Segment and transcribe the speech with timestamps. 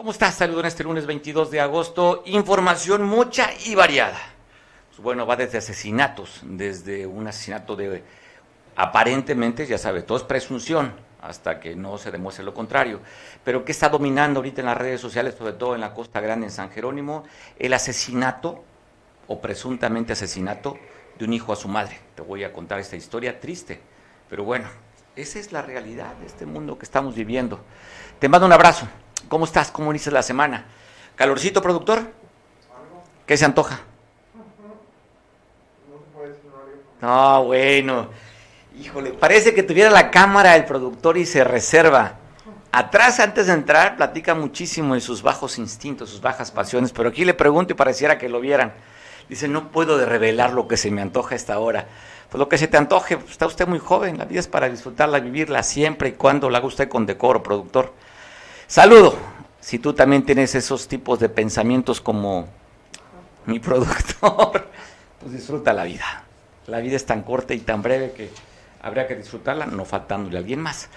[0.00, 0.36] ¿Cómo estás?
[0.36, 2.22] Saludos en este lunes 22 de agosto.
[2.24, 4.18] Información mucha y variada.
[4.88, 8.02] Pues bueno, va desde asesinatos, desde un asesinato de
[8.76, 13.00] aparentemente, ya sabe, todo es presunción hasta que no se demuestre lo contrario.
[13.44, 16.46] Pero ¿qué está dominando ahorita en las redes sociales, sobre todo en la Costa Grande,
[16.46, 17.24] en San Jerónimo?
[17.58, 18.64] El asesinato
[19.28, 20.78] o presuntamente asesinato
[21.18, 22.00] de un hijo a su madre.
[22.14, 23.78] Te voy a contar esta historia triste,
[24.30, 24.66] pero bueno,
[25.14, 27.60] esa es la realidad de este mundo que estamos viviendo.
[28.18, 28.88] Te mando un abrazo.
[29.30, 29.70] ¿Cómo estás?
[29.70, 30.64] ¿Cómo inicias la semana?
[31.14, 32.02] ¿Calorcito, productor?
[33.26, 33.78] ¿Qué se antoja?
[37.00, 38.08] No, bueno.
[38.76, 42.14] Híjole, parece que tuviera la cámara el productor y se reserva.
[42.72, 47.24] Atrás, antes de entrar, platica muchísimo de sus bajos instintos, sus bajas pasiones, pero aquí
[47.24, 48.72] le pregunto y pareciera que lo vieran.
[49.28, 51.86] Dice, no puedo de revelar lo que se me antoja a esta hora.
[52.30, 54.68] Pues lo que se te antoje, pues, está usted muy joven, la vida es para
[54.68, 57.92] disfrutarla, vivirla siempre y cuando la haga usted con decoro, productor.
[58.70, 59.16] Saludo.
[59.58, 62.46] Si tú también tienes esos tipos de pensamientos como
[63.44, 64.68] mi productor,
[65.18, 66.22] pues disfruta la vida.
[66.68, 68.30] La vida es tan corta y tan breve que
[68.80, 70.88] habría que disfrutarla no faltándole a alguien más.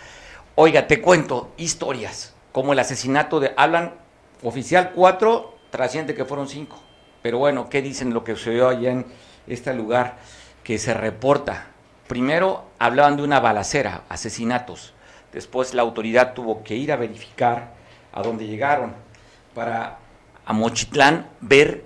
[0.53, 3.95] Oiga, te cuento historias, como el asesinato de, hablan
[4.43, 6.79] oficial cuatro, trasciende que fueron cinco.
[7.23, 9.07] Pero bueno, ¿qué dicen lo que sucedió allá en
[9.47, 10.17] este lugar
[10.63, 11.69] que se reporta?
[12.07, 14.92] Primero hablaban de una balacera, asesinatos.
[15.33, 17.73] Después la autoridad tuvo que ir a verificar
[18.11, 18.93] a dónde llegaron
[19.53, 19.97] para
[20.45, 21.85] a Mochitlán ver,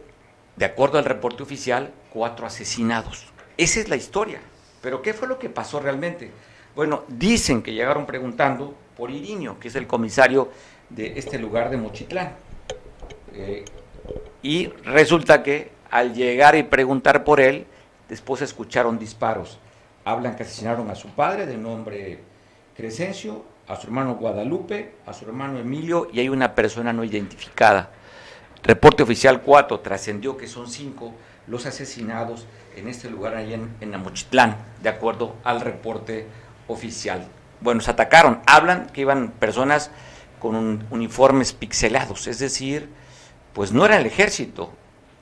[0.55, 3.27] de acuerdo al reporte oficial, cuatro asesinados.
[3.55, 4.39] Esa es la historia.
[4.81, 6.31] Pero ¿qué fue lo que pasó realmente?
[6.75, 10.49] Bueno, dicen que llegaron preguntando por Irinio, que es el comisario
[10.89, 12.35] de este lugar de Mochitlán.
[13.33, 13.65] Eh,
[14.41, 17.65] y resulta que al llegar y preguntar por él,
[18.09, 19.59] después escucharon disparos.
[20.05, 22.19] Hablan que asesinaron a su padre de nombre
[22.77, 27.89] Crescencio, a su hermano Guadalupe, a su hermano Emilio y hay una persona no identificada.
[28.61, 31.11] Reporte oficial 4 trascendió que son cinco
[31.47, 32.45] los asesinados
[32.75, 36.27] en este lugar allá en, en Amochitlán, de acuerdo al reporte
[36.67, 37.27] oficial.
[37.61, 38.41] Bueno, se atacaron.
[38.45, 39.89] Hablan que iban personas
[40.37, 42.89] con uniformes pixelados, es decir,
[43.53, 44.71] pues no era el ejército,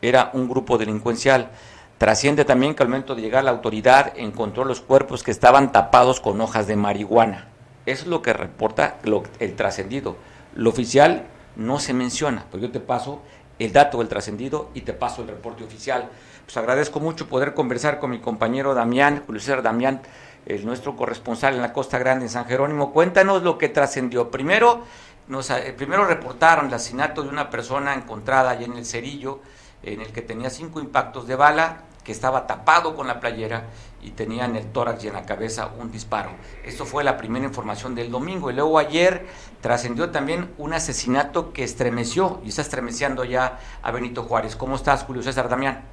[0.01, 1.51] era un grupo delincuencial.
[1.97, 6.19] Trasciende también que al momento de llegar la autoridad encontró los cuerpos que estaban tapados
[6.19, 7.47] con hojas de marihuana.
[7.85, 8.97] Eso es lo que reporta
[9.39, 10.17] el trascendido.
[10.55, 13.21] Lo oficial no se menciona, pues yo te paso
[13.59, 16.09] el dato del trascendido y te paso el reporte oficial.
[16.45, 20.01] Pues agradezco mucho poder conversar con mi compañero Damián, Julio Damián,
[20.45, 22.91] el nuestro corresponsal en la Costa Grande, en San Jerónimo.
[22.91, 24.29] Cuéntanos lo que trascendió.
[24.29, 24.83] Primero,
[25.27, 29.39] nos, eh, primero reportaron el asesinato de una persona encontrada allá en el Cerillo,
[29.85, 33.65] en el que tenía cinco impactos de bala, que estaba tapado con la playera
[34.01, 36.29] y tenía en el tórax y en la cabeza un disparo.
[36.63, 38.51] Esto fue la primera información del domingo.
[38.51, 39.25] Y luego ayer
[39.61, 44.55] trascendió también un asesinato que estremeció y está estremeciendo ya a Benito Juárez.
[44.55, 45.83] ¿Cómo estás, Julio César Damián?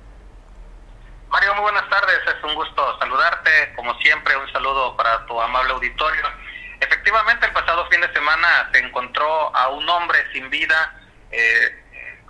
[1.30, 2.18] Mario, muy buenas tardes.
[2.26, 3.72] Es un gusto saludarte.
[3.74, 6.22] Como siempre, un saludo para tu amable auditorio.
[6.78, 10.94] Efectivamente, el pasado fin de semana se encontró a un hombre sin vida.
[11.30, 11.81] Eh,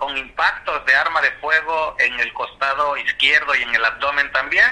[0.03, 4.67] con impactos de arma de fuego en el costado izquierdo y en el abdomen también.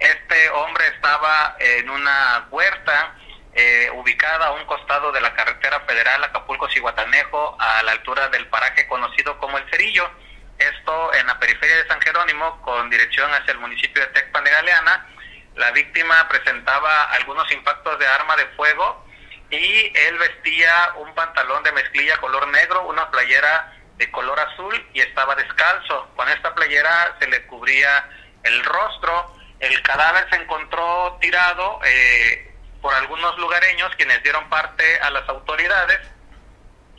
[0.00, 3.14] Este hombre estaba en una huerta
[3.54, 8.88] eh, ubicada a un costado de la carretera federal Acapulco-Cihuatanejo, a la altura del paraje
[8.88, 10.10] conocido como El Cerillo.
[10.58, 14.50] Esto en la periferia de San Jerónimo, con dirección hacia el municipio de Tecpan de
[14.50, 15.06] Galeana.
[15.54, 19.06] La víctima presentaba algunos impactos de arma de fuego
[19.50, 25.00] y él vestía un pantalón de mezclilla color negro, una playera de color azul y
[25.00, 26.08] estaba descalzo.
[26.16, 28.08] Con esta playera se le cubría
[28.42, 29.34] el rostro.
[29.60, 36.00] El cadáver se encontró tirado eh, por algunos lugareños quienes dieron parte a las autoridades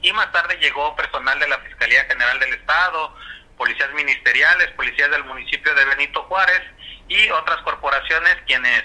[0.01, 3.15] y más tarde llegó personal de la Fiscalía General del Estado,
[3.57, 6.61] policías ministeriales, policías del municipio de Benito Juárez
[7.07, 8.83] y otras corporaciones quienes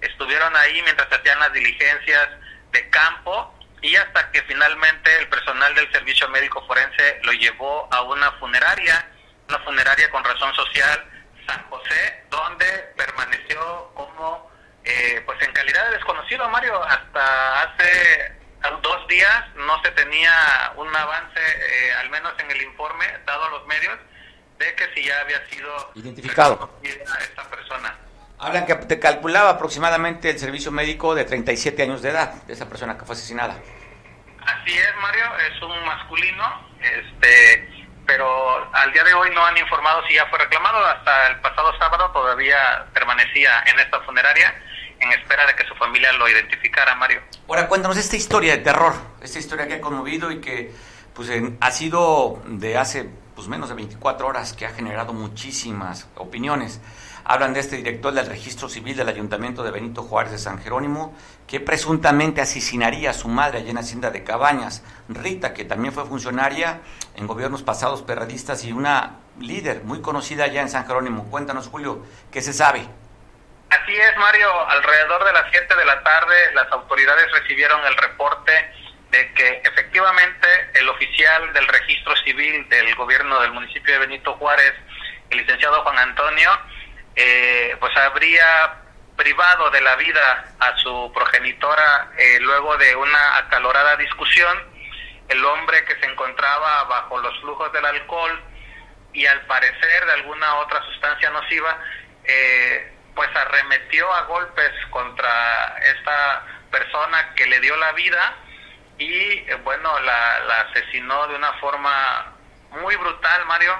[0.00, 2.28] estuvieron ahí mientras hacían las diligencias
[2.72, 8.02] de campo y hasta que finalmente el personal del servicio médico forense lo llevó a
[8.02, 9.10] una funeraria,
[9.48, 11.04] una funeraria con razón social,
[11.46, 12.66] San José, donde
[12.96, 14.50] permaneció como,
[14.84, 18.38] eh, pues en calidad de desconocido, Mario, hasta hace
[18.82, 23.50] dos días no se tenía un avance, eh, al menos en el informe dado a
[23.50, 23.98] los medios,
[24.58, 27.96] de que si ya había sido identificado esta persona.
[28.40, 32.68] Hablan que te calculaba aproximadamente el servicio médico de 37 años de edad de esa
[32.68, 33.54] persona que fue asesinada.
[34.46, 36.44] Así es, Mario, es un masculino,
[36.80, 40.78] este, pero al día de hoy no han informado si ya fue reclamado.
[40.86, 44.54] Hasta el pasado sábado todavía permanecía en esta funeraria
[45.00, 47.20] en espera de que su familia lo identificara, Mario.
[47.48, 50.72] Ahora cuéntanos esta historia de terror, esta historia que ha conmovido y que
[51.14, 51.30] pues
[51.60, 56.80] ha sido de hace pues menos de 24 horas que ha generado muchísimas opiniones.
[57.30, 61.14] Hablan de este director del registro civil del Ayuntamiento de Benito Juárez de San Jerónimo,
[61.46, 64.82] que presuntamente asesinaría a su madre allá en Hacienda de Cabañas.
[65.10, 66.80] Rita, que también fue funcionaria
[67.16, 71.30] en gobiernos pasados perradistas y una líder muy conocida allá en San Jerónimo.
[71.30, 72.02] Cuéntanos, Julio,
[72.32, 72.88] ¿qué se sabe?
[73.68, 74.48] Así es, Mario.
[74.66, 78.52] Alrededor de las 7 de la tarde, las autoridades recibieron el reporte
[79.10, 84.72] de que efectivamente el oficial del registro civil del gobierno del municipio de Benito Juárez,
[85.28, 86.50] el licenciado Juan Antonio,
[87.20, 88.76] eh, pues habría
[89.16, 94.56] privado de la vida a su progenitora eh, luego de una acalorada discusión.
[95.28, 98.40] El hombre que se encontraba bajo los flujos del alcohol
[99.12, 101.76] y al parecer de alguna otra sustancia nociva,
[102.22, 108.36] eh, pues arremetió a golpes contra esta persona que le dio la vida
[108.96, 112.32] y bueno, la, la asesinó de una forma
[112.70, 113.76] muy brutal, Mario,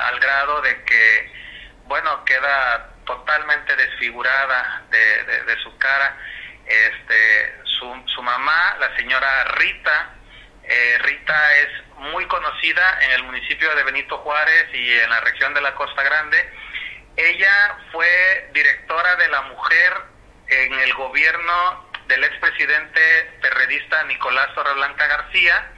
[0.00, 1.43] al grado de que
[1.86, 6.16] bueno, queda totalmente desfigurada de, su cara.
[6.66, 10.14] Este, su, su, mamá, la señora Rita,
[10.62, 15.52] eh, Rita es muy conocida en el municipio de Benito Juárez y en la región
[15.54, 16.38] de la Costa Grande.
[17.16, 19.92] Ella fue directora de la mujer
[20.48, 23.00] en el gobierno del expresidente
[23.40, 25.70] perredista Nicolás Torreblanca García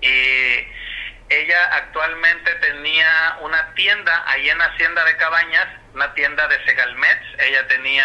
[0.00, 0.66] y
[1.28, 7.26] ella actualmente tenía una tienda ahí en Hacienda de Cabañas, una tienda de Segalmets.
[7.38, 8.04] Ella tenía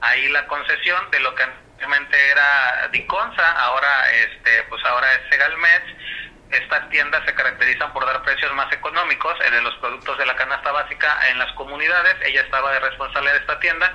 [0.00, 6.02] ahí la concesión de lo que anteriormente era Diconsa, ahora este, pues ahora es Segalmets.
[6.50, 10.36] Estas tiendas se caracterizan por dar precios más económicos en de los productos de la
[10.36, 12.16] canasta básica en las comunidades.
[12.24, 13.94] Ella estaba de responsable de esta tienda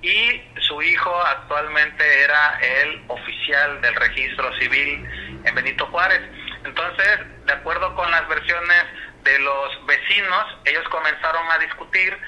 [0.00, 5.06] y su hijo actualmente era el oficial del registro civil
[5.44, 6.22] en Benito Juárez.
[6.64, 8.84] Entonces, de acuerdo con las versiones
[9.22, 12.18] de los vecinos, ellos comenzaron a discutir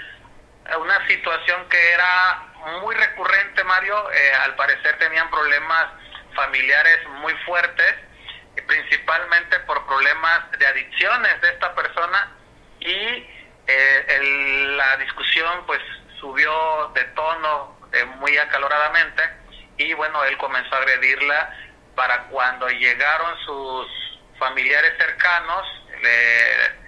[0.79, 2.47] una situación que era
[2.83, 4.11] muy recurrente, Mario.
[4.11, 5.87] Eh, al parecer tenían problemas
[6.35, 7.95] familiares muy fuertes,
[8.67, 12.33] principalmente por problemas de adicciones de esta persona
[12.81, 13.29] y
[13.67, 15.81] eh, la discusión pues
[16.21, 19.23] subió de tono eh, muy acaloradamente
[19.77, 21.57] y bueno, él comenzó a agredirla
[21.95, 24.04] para cuando llegaron sus
[24.45, 25.67] familiares cercanos,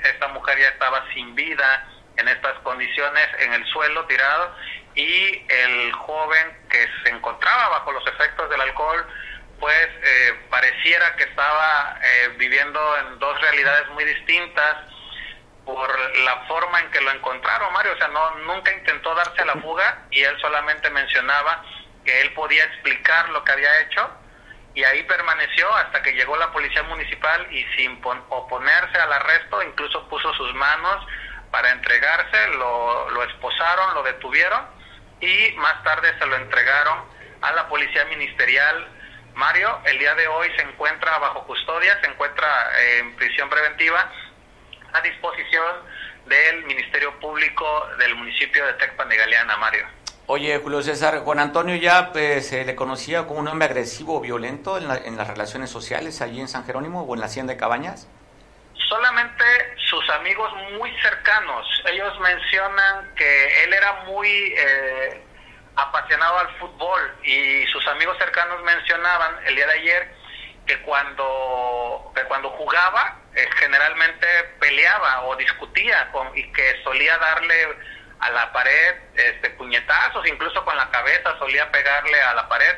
[0.04, 1.88] esta mujer ya estaba sin vida
[2.18, 4.54] en estas condiciones en el suelo tirado
[4.94, 9.06] y el joven que se encontraba bajo los efectos del alcohol
[9.58, 14.76] pues eh, pareciera que estaba eh, viviendo en dos realidades muy distintas
[15.64, 15.88] por
[16.18, 19.54] la forma en que lo encontraron Mario, o sea, no nunca intentó darse a la
[19.54, 21.64] fuga y él solamente mencionaba
[22.04, 24.10] que él podía explicar lo que había hecho
[24.76, 30.06] y ahí permaneció hasta que llegó la policía municipal y sin oponerse al arresto incluso
[30.08, 31.04] puso sus manos
[31.50, 34.66] para entregarse, lo, esposaron, lo detuvieron
[35.20, 36.98] y más tarde se lo entregaron
[37.40, 38.88] a la policía ministerial.
[39.32, 42.46] Mario, el día de hoy se encuentra bajo custodia, se encuentra
[42.78, 44.12] eh, en prisión preventiva
[44.92, 45.74] a disposición
[46.26, 49.95] del Ministerio Público del municipio de Tecpan de Galeana, Mario.
[50.28, 54.20] Oye, Julio César, Juan Antonio ya pues, se le conocía como un hombre agresivo o
[54.20, 57.58] violento en, en, las relaciones sociales allí en San Jerónimo o en la hacienda de
[57.58, 58.08] Cabañas.
[58.88, 59.44] Solamente
[59.88, 61.64] sus amigos muy cercanos.
[61.92, 65.22] Ellos mencionan que él era muy eh,
[65.76, 70.14] apasionado al fútbol y sus amigos cercanos mencionaban el día de ayer
[70.66, 74.26] que cuando, que cuando jugaba eh, generalmente
[74.58, 77.68] peleaba o discutía con, y que solía darle
[78.20, 82.74] a la pared, este, puñetazos, incluso con la cabeza solía pegarle a la pared,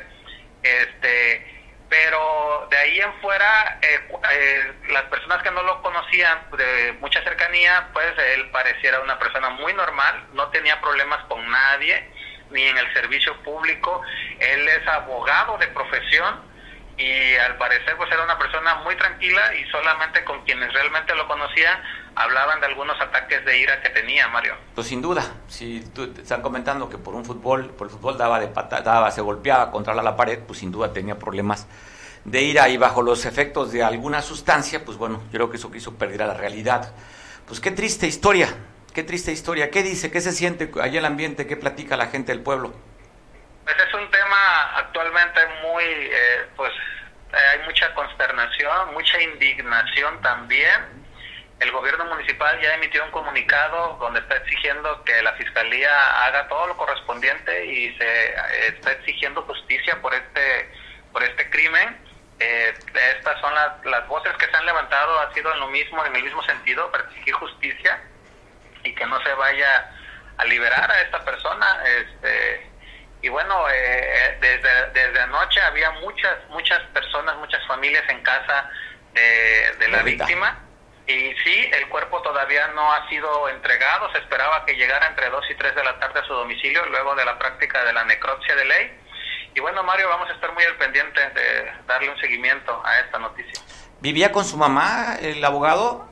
[0.63, 6.95] este, pero de ahí en fuera, eh, eh, las personas que no lo conocían de
[6.99, 12.11] mucha cercanía, pues él pareciera una persona muy normal, no tenía problemas con nadie,
[12.51, 14.01] ni en el servicio público,
[14.39, 16.48] él es abogado de profesión,
[16.99, 21.27] y al parecer pues era una persona muy tranquila y solamente con quienes realmente lo
[21.27, 21.81] conocían
[22.13, 24.55] hablaban de algunos ataques de ira que tenía Mario.
[24.75, 28.39] Pues sin duda, si tú están comentando que por un fútbol, por el fútbol daba
[28.41, 31.67] de pata, daba, se golpeaba contra la, pared, pues sin duda tenía problemas
[32.25, 35.71] de ira y bajo los efectos de alguna sustancia, pues bueno, yo creo que eso
[35.71, 36.93] quiso perder a la realidad.
[37.47, 38.53] Pues qué triste historia,
[38.93, 39.71] qué triste historia.
[39.71, 40.11] ¿Qué dice?
[40.11, 41.47] ¿Qué se siente allá el ambiente?
[41.47, 42.73] ¿Qué platica la gente del pueblo?
[43.63, 46.71] Pues es un tema actualmente muy, eh, pues
[47.33, 50.99] eh, hay mucha consternación, mucha indignación también.
[51.59, 56.67] El gobierno municipal ya emitió un comunicado donde está exigiendo que la fiscalía haga todo
[56.67, 60.71] lo correspondiente y se eh, está exigiendo justicia por este
[61.11, 61.97] por este crimen.
[62.39, 62.73] Eh,
[63.11, 66.15] estas son las, las voces que se han levantado, ha sido en lo mismo, en
[66.15, 68.01] el mismo sentido, para exigir justicia
[68.83, 69.91] y que no se vaya
[70.37, 71.83] a liberar a esta persona.
[71.85, 72.68] Este,
[73.21, 78.69] y bueno, eh, desde, desde anoche había muchas, muchas personas, muchas familias en casa
[79.13, 80.59] de, la víctima.
[81.05, 84.11] Y sí, el cuerpo todavía no ha sido entregado.
[84.13, 87.15] Se esperaba que llegara entre 2 y 3 de la tarde a su domicilio luego
[87.15, 88.99] de la práctica de la necropsia de ley.
[89.55, 93.17] Y bueno, Mario, vamos a estar muy al pendiente de darle un seguimiento a esta
[93.17, 93.59] noticia.
[93.99, 96.07] ¿Vivía con su mamá el abogado?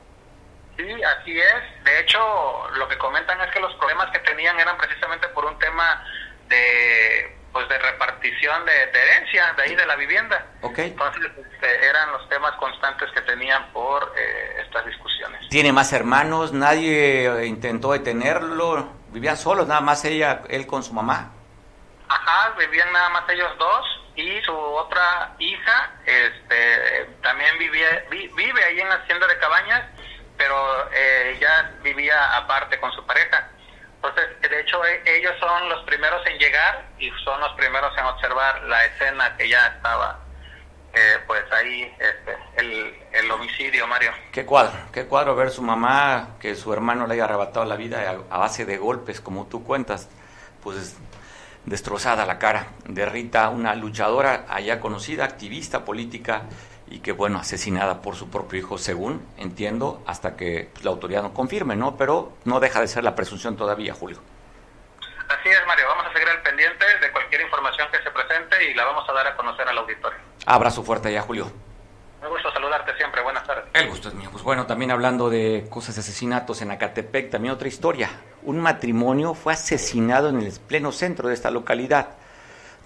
[0.76, 1.84] Sí, así es.
[1.84, 5.58] De hecho, lo que comentan es que los problemas que tenían eran precisamente por un
[5.58, 6.04] tema
[6.48, 10.46] de pues de repartición de, herencia de ahí de la vivienda.
[10.60, 10.88] Okay.
[10.88, 15.48] Entonces este, eran los temas constantes que tenían por eh, estas discusiones.
[15.48, 16.52] ¿Tiene más hermanos?
[16.52, 18.92] ¿Nadie eh, intentó detenerlo?
[19.08, 21.32] ¿Vivían solos, nada más ella, él con su mamá?
[22.08, 28.80] Ajá, vivían nada más ellos dos y su otra hija este, también vivía, vive ahí
[28.80, 29.84] en la hacienda de Cabañas,
[30.36, 33.48] pero eh, ya vivía aparte con su pareja.
[34.02, 38.04] Entonces, de hecho, e, ellos son los primeros en llegar y son los primeros en
[38.04, 40.20] observar la escena que ya estaba,
[40.94, 44.12] eh, pues ahí, este, el, el, homicidio, Mario.
[44.32, 48.16] Qué cuadro, qué cuadro ver su mamá, que su hermano le haya arrebatado la vida
[48.30, 50.08] a, base de golpes, como tú cuentas,
[50.62, 50.96] pues
[51.64, 52.68] destrozada la cara.
[52.84, 56.42] De Rita, una luchadora allá conocida, activista política
[56.90, 61.22] y que, bueno, asesinada por su propio hijo, según entiendo, hasta que pues, la autoridad
[61.22, 61.96] no confirme, ¿no?
[61.96, 64.20] Pero no deja de ser la presunción todavía, Julio.
[65.28, 65.86] Así es, Mario.
[65.88, 69.12] Vamos a seguir al pendiente de cualquier información que se presente y la vamos a
[69.12, 70.18] dar a conocer al auditorio.
[70.46, 71.50] Abrazo fuerte allá, Julio.
[72.22, 73.22] Me gusto saludarte siempre.
[73.22, 73.64] Buenas tardes.
[73.74, 74.28] El gusto es mío.
[74.32, 78.10] Pues bueno, también hablando de cosas de asesinatos en Acatepec, también otra historia.
[78.42, 82.16] Un matrimonio fue asesinado en el pleno centro de esta localidad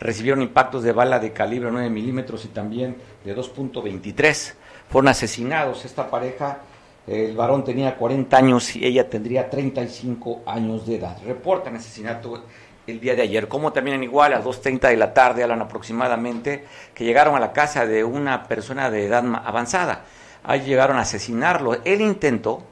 [0.02, 4.54] recibieron impactos de bala de calibre 9 milímetros y también de 2.23.
[4.88, 5.84] Fueron asesinados.
[5.84, 6.58] Esta pareja,
[7.06, 11.16] el varón tenía 40 años y ella tendría 35 años de edad.
[11.24, 12.44] Reportan asesinato
[12.86, 13.48] el día de ayer.
[13.48, 17.86] Como también igual a 2.30 de la tarde, hablan aproximadamente, que llegaron a la casa
[17.86, 20.04] de una persona de edad avanzada.
[20.42, 21.74] Ahí llegaron a asesinarlo.
[21.84, 22.62] Él intentó,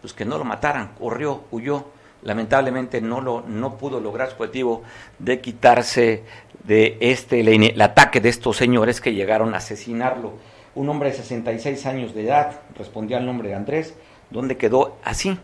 [0.00, 1.84] pues que no lo mataran, corrió, huyó
[2.22, 4.82] lamentablemente no, lo, no pudo lograr su objetivo
[5.18, 6.24] de quitarse
[6.64, 10.34] de este el, ataque de estos señores que llegaron a asesinarlo.
[10.74, 13.94] Un hombre de 66 años de edad respondía al nombre de Andrés,
[14.30, 15.38] donde quedó así,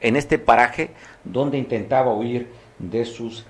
[0.00, 0.90] en este paraje
[1.24, 3.44] donde intentaba huir de sus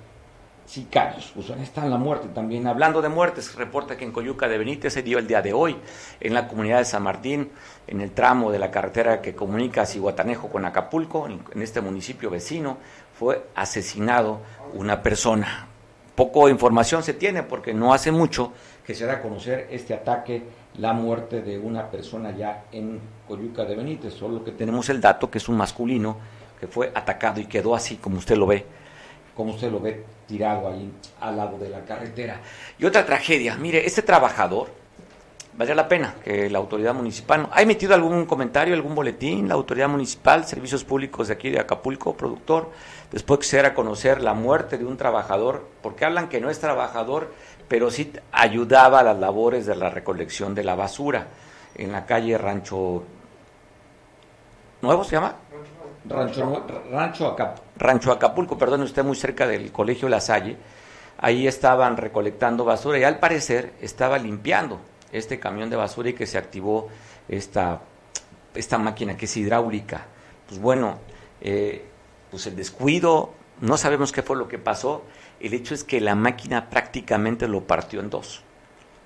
[0.65, 1.33] sicarios.
[1.35, 2.67] Pues ahí está la muerte también.
[2.67, 5.77] Hablando de muertes, reporta que en Coyuca de Benítez se dio el día de hoy,
[6.21, 7.51] en la comunidad de San Martín,
[7.87, 12.79] en el tramo de la carretera que comunica Cihuatanejo con Acapulco, en este municipio vecino,
[13.19, 14.41] fue asesinado
[14.73, 15.72] una persona.
[16.15, 18.53] Poco información se tiene porque no hace mucho
[18.87, 20.43] que se da a conocer este ataque,
[20.79, 24.15] la muerte de una persona ya en Coyuca de Benítez.
[24.15, 26.17] Solo que tenemos el dato que es un masculino
[26.61, 28.65] que fue atacado y quedó así como usted lo ve
[29.35, 30.91] como usted lo ve tirado ahí
[31.21, 32.41] al lado de la carretera.
[32.79, 34.71] Y otra tragedia, mire, este trabajador,
[35.55, 39.89] vale la pena que la autoridad municipal, ¿ha emitido algún comentario, algún boletín, la autoridad
[39.89, 42.71] municipal, servicios públicos de aquí de Acapulco, productor,
[43.11, 46.59] después que se a conocer la muerte de un trabajador, porque hablan que no es
[46.59, 47.33] trabajador,
[47.69, 51.29] pero sí ayudaba a las labores de la recolección de la basura
[51.75, 53.05] en la calle Rancho
[54.81, 55.37] Nuevo, ¿se llama?
[56.05, 57.37] Rancho, Rancho,
[57.77, 60.57] Rancho Acapulco, perdón, usted muy cerca del Colegio La Salle,
[61.19, 64.81] ahí estaban recolectando basura y al parecer estaba limpiando
[65.13, 66.89] este camión de basura y que se activó
[67.29, 67.83] esta,
[68.55, 70.07] esta máquina que es hidráulica.
[70.49, 70.99] Pues bueno,
[71.41, 71.85] eh,
[72.31, 75.05] pues el descuido, no sabemos qué fue lo que pasó,
[75.41, 78.43] el hecho es que la máquina prácticamente lo partió en dos.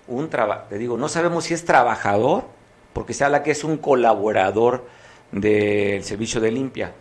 [0.08, 2.44] Un te digo, no sabemos si es trabajador,
[2.92, 4.86] porque se habla que es un colaborador
[5.32, 6.92] del servicio de limpia.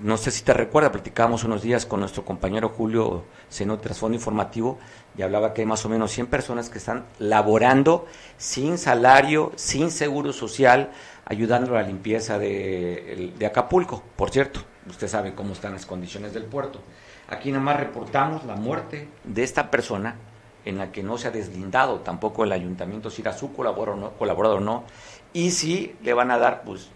[0.00, 4.78] No sé si te recuerda, platicábamos unos días con nuestro compañero Julio Seno Trasfondo Informativo
[5.16, 9.90] y hablaba que hay más o menos 100 personas que están laborando sin salario, sin
[9.90, 10.90] seguro social,
[11.24, 14.02] ayudando a la limpieza de, de Acapulco.
[14.16, 16.80] Por cierto, usted sabe cómo están las condiciones del puerto.
[17.28, 20.16] Aquí nada más reportamos la muerte de esta persona
[20.64, 24.00] en la que no se ha deslindado tampoco el ayuntamiento si era su colaborador o
[24.00, 24.84] no, colaborador o no,
[25.32, 26.88] y si le van a dar pues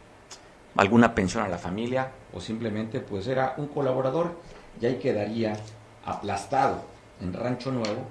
[0.76, 4.33] alguna pensión a la familia o simplemente pues era un colaborador
[4.80, 5.57] y ahí quedaría
[6.04, 6.83] aplastado
[7.21, 8.07] en Rancho Nuevo,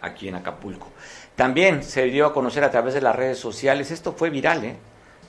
[0.00, 0.86] aquí en Acapulco.
[1.34, 4.76] También se dio a conocer a través de las redes sociales, esto fue viral, ¿eh?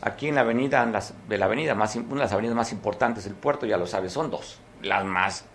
[0.01, 0.88] aquí en la avenida,
[1.27, 4.13] de la avenida más, una de las avenidas más importantes del puerto, ya lo sabes,
[4.13, 5.45] son dos, las más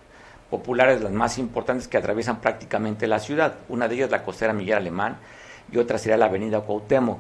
[0.51, 3.59] populares, las más importantes que atraviesan prácticamente la ciudad.
[3.69, 5.19] Una de ellas la costera Miguel Alemán
[5.71, 7.19] y otra sería la avenida Cuauhtémoc.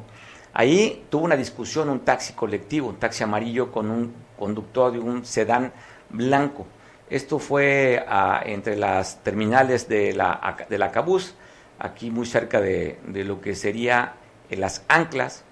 [0.55, 5.25] Ahí tuvo una discusión un taxi colectivo, un taxi amarillo con un conductor de un
[5.25, 5.73] sedán
[6.11, 6.67] blanco.
[7.11, 11.35] Esto fue ah, entre las terminales de la, de la Cabús,
[11.79, 14.15] aquí muy cerca de, de lo que sería
[14.51, 15.45] las anclas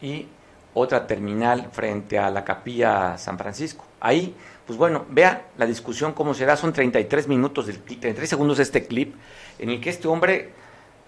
[0.00, 0.26] y
[0.74, 3.84] otra terminal frente a la capilla San Francisco.
[4.00, 4.34] Ahí,
[4.66, 8.86] pues bueno, vea la discusión cómo será, son 33 minutos, del, 33 segundos de este
[8.86, 9.14] clip,
[9.58, 10.50] en el que este hombre,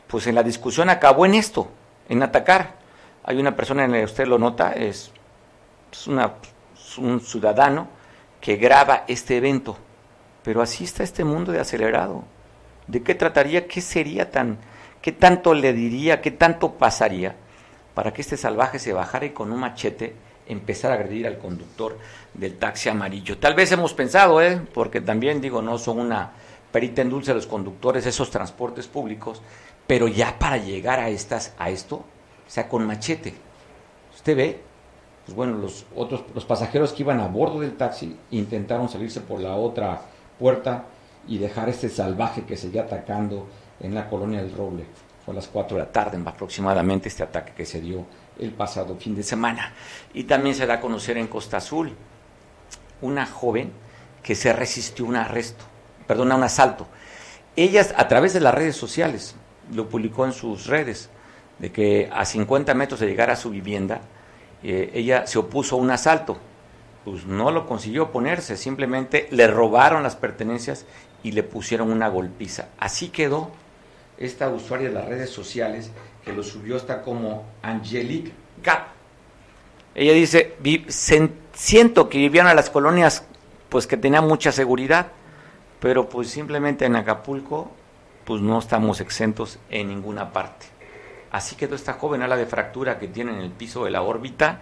[0.08, 1.70] pues en la discusión acabó en esto,
[2.08, 2.76] en atacar.
[3.24, 5.12] Hay una persona en la que usted lo nota, es,
[6.06, 6.34] una,
[6.98, 7.88] un ciudadano
[8.40, 9.76] que graba este evento,
[10.42, 12.24] pero así está este mundo de acelerado.
[12.86, 13.68] ¿De qué trataría?
[13.68, 14.58] ¿Qué sería tan,
[15.00, 17.36] qué tanto le diría, qué tanto pasaría?
[17.94, 20.14] para que este salvaje se bajara y con un machete
[20.46, 21.98] empezara a agredir al conductor
[22.34, 23.38] del taxi amarillo.
[23.38, 24.60] Tal vez hemos pensado, ¿eh?
[24.72, 26.32] porque también digo, no son una
[26.70, 29.42] perita en dulce los conductores, esos transportes públicos,
[29.86, 33.34] pero ya para llegar a estas, a esto, o sea, con machete.
[34.14, 34.60] Usted ve,
[35.24, 39.40] pues bueno, los otros, los pasajeros que iban a bordo del taxi intentaron salirse por
[39.40, 40.02] la otra
[40.38, 40.84] puerta
[41.28, 43.46] y dejar este salvaje que seguía atacando
[43.80, 44.84] en la colonia del Roble.
[45.24, 48.04] Fue a las 4 de la tarde aproximadamente este ataque que se dio
[48.38, 49.72] el pasado fin de semana.
[50.12, 51.92] Y también se da a conocer en Costa Azul
[53.00, 53.72] una joven
[54.22, 55.64] que se resistió a un arresto,
[56.06, 56.86] perdón, a un asalto.
[57.54, 59.36] Ella a través de las redes sociales
[59.72, 61.10] lo publicó en sus redes,
[61.58, 64.00] de que a 50 metros de llegar a su vivienda,
[64.62, 66.38] eh, ella se opuso a un asalto.
[67.04, 70.86] Pues no lo consiguió ponerse, simplemente le robaron las pertenencias
[71.22, 72.68] y le pusieron una golpiza.
[72.78, 73.50] Así quedó
[74.18, 75.90] esta usuaria de las redes sociales
[76.24, 78.86] que lo subió está como Angelique Gap.
[79.94, 80.54] Ella dice,
[81.52, 83.24] siento que vivían a las colonias
[83.68, 85.08] pues que tenían mucha seguridad,
[85.80, 87.70] pero pues simplemente en Acapulco
[88.24, 90.66] pues no estamos exentos en ninguna parte.
[91.32, 94.02] Así quedó esta joven a la de fractura que tiene en el piso de la
[94.02, 94.60] órbita,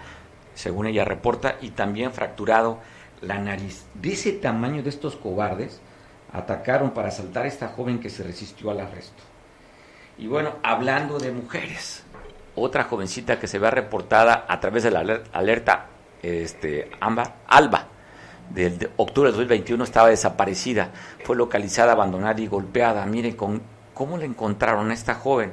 [0.55, 2.79] según ella reporta, y también fracturado
[3.21, 3.85] la nariz.
[3.95, 5.81] De ese tamaño de estos cobardes,
[6.33, 9.23] atacaron para asaltar a esta joven que se resistió al arresto.
[10.17, 12.05] Y bueno, hablando de mujeres,
[12.55, 15.01] otra jovencita que se ve reportada a través de la
[15.33, 15.87] alerta
[16.23, 17.87] este, Alba,
[18.51, 20.91] del octubre de 2021 estaba desaparecida,
[21.25, 23.07] fue localizada, abandonada y golpeada.
[23.07, 23.63] Miren con,
[23.95, 25.53] cómo le encontraron a esta joven.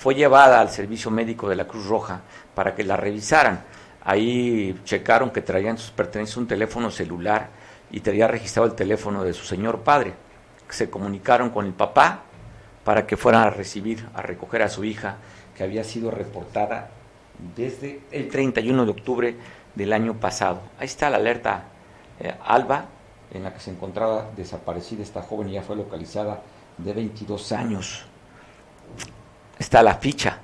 [0.00, 2.22] Fue llevada al servicio médico de la Cruz Roja
[2.54, 3.64] para que la revisaran.
[4.02, 7.50] Ahí checaron que traían sus pertenencias un teléfono celular
[7.90, 10.14] y tenía registrado el teléfono de su señor padre.
[10.70, 12.22] Se comunicaron con el papá
[12.82, 15.16] para que fueran a recibir, a recoger a su hija,
[15.54, 16.88] que había sido reportada
[17.54, 19.36] desde el 31 de octubre
[19.74, 20.62] del año pasado.
[20.78, 21.64] Ahí está la alerta
[22.18, 22.86] eh, ALBA,
[23.34, 26.40] en la que se encontraba desaparecida esta joven y ya fue localizada
[26.78, 28.06] de 22 años.
[29.60, 30.38] Está la ficha.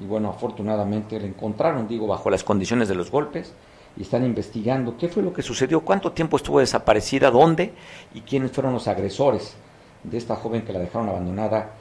[0.00, 3.52] Y bueno, afortunadamente la encontraron, digo, bajo las condiciones de los golpes
[3.96, 7.72] y están investigando qué fue lo que sucedió, cuánto tiempo estuvo desaparecida, dónde
[8.14, 9.56] y quiénes fueron los agresores
[10.04, 11.72] de esta joven que la dejaron abandonada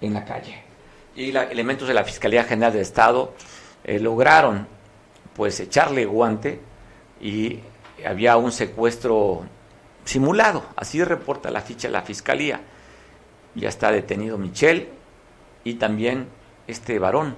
[0.00, 0.60] en la calle.
[1.14, 3.34] Y la, elementos de la Fiscalía General del Estado
[3.84, 4.66] eh, lograron
[5.34, 6.60] pues echarle guante
[7.20, 7.60] y
[8.04, 9.44] había un secuestro
[10.04, 12.60] simulado, así reporta la ficha de la Fiscalía.
[13.54, 14.97] Ya está detenido Michel
[15.64, 16.28] y también
[16.66, 17.36] este varón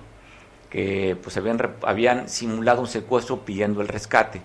[0.71, 4.41] que pues habían, habían simulado un secuestro pidiendo el rescate.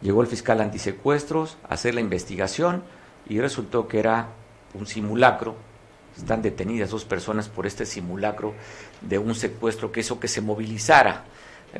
[0.00, 2.82] Llegó el fiscal antisecuestros a hacer la investigación
[3.28, 4.28] y resultó que era
[4.74, 5.54] un simulacro.
[6.16, 8.54] Están detenidas dos personas por este simulacro
[9.02, 11.24] de un secuestro que hizo que se movilizara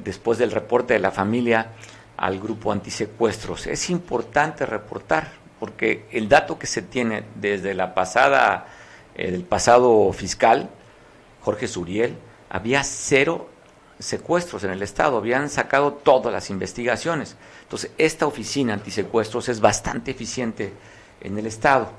[0.04, 1.72] después del reporte de la familia
[2.16, 3.66] al grupo antisecuestros.
[3.66, 8.66] Es importante reportar porque el dato que se tiene desde la pasada,
[9.14, 10.68] el pasado fiscal,
[11.46, 12.16] Jorge Suriel,
[12.50, 13.48] había cero
[14.00, 17.36] secuestros en el Estado, habían sacado todas las investigaciones.
[17.62, 20.72] Entonces, esta oficina antisecuestros es bastante eficiente
[21.20, 21.92] en el Estado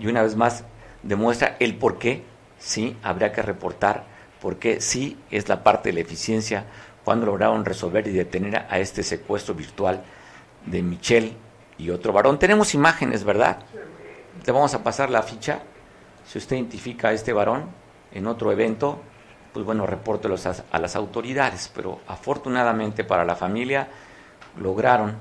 [0.00, 0.64] y una vez más
[1.04, 2.24] demuestra el por qué
[2.58, 4.02] sí habría que reportar,
[4.40, 6.64] por qué sí es la parte de la eficiencia
[7.04, 10.02] cuando lograron resolver y detener a este secuestro virtual
[10.66, 11.36] de Michelle
[11.78, 12.40] y otro varón.
[12.40, 13.60] Tenemos imágenes, ¿verdad?
[14.44, 15.60] Te vamos a pasar la ficha.
[16.26, 17.66] Si usted identifica a este varón,
[18.18, 19.00] en otro evento,
[19.52, 23.88] pues bueno, repórtelos a, las autoridades, pero afortunadamente para la familia
[24.60, 25.16] lograron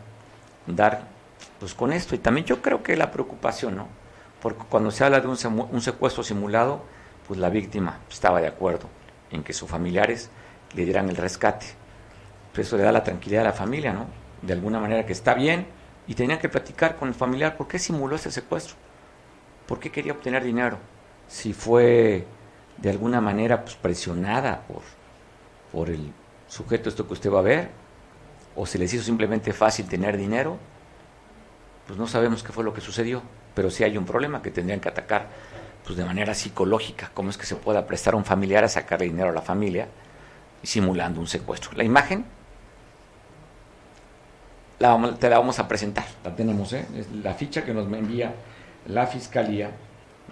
[0.66, 1.08] dar
[1.60, 2.16] pues con esto.
[2.16, 3.88] Y también yo creo que la preocupación, ¿no?
[4.42, 6.84] Porque cuando se habla de un, secuestro simulado,
[7.28, 8.88] pues la víctima estaba de acuerdo
[9.32, 10.30] en que sus familiares
[10.76, 11.66] le dieran el rescate.
[12.54, 14.06] Pues eso le da la tranquilidad a la familia, ¿no?
[14.42, 15.66] De alguna manera que está bien
[16.08, 18.76] y tenían que platicar con el familiar por qué simuló ese secuestro,
[19.66, 20.78] por qué quería obtener dinero,
[21.28, 22.26] si fue
[22.78, 24.82] de alguna manera pues, presionada por,
[25.72, 26.12] por el
[26.48, 27.70] sujeto esto que usted va a ver,
[28.56, 30.58] o se les hizo simplemente fácil tener dinero,
[31.86, 33.22] pues no sabemos qué fue lo que sucedió
[33.58, 35.30] pero sí hay un problema que tendrían que atacar
[35.84, 39.08] pues de manera psicológica, cómo es que se pueda prestar a un familiar a sacarle
[39.08, 39.88] dinero a la familia
[40.62, 41.72] simulando un secuestro.
[41.76, 42.24] La imagen
[44.78, 46.86] la, te la vamos a presentar, la tenemos, ¿eh?
[46.96, 48.36] es la ficha que nos envía
[48.86, 49.72] la fiscalía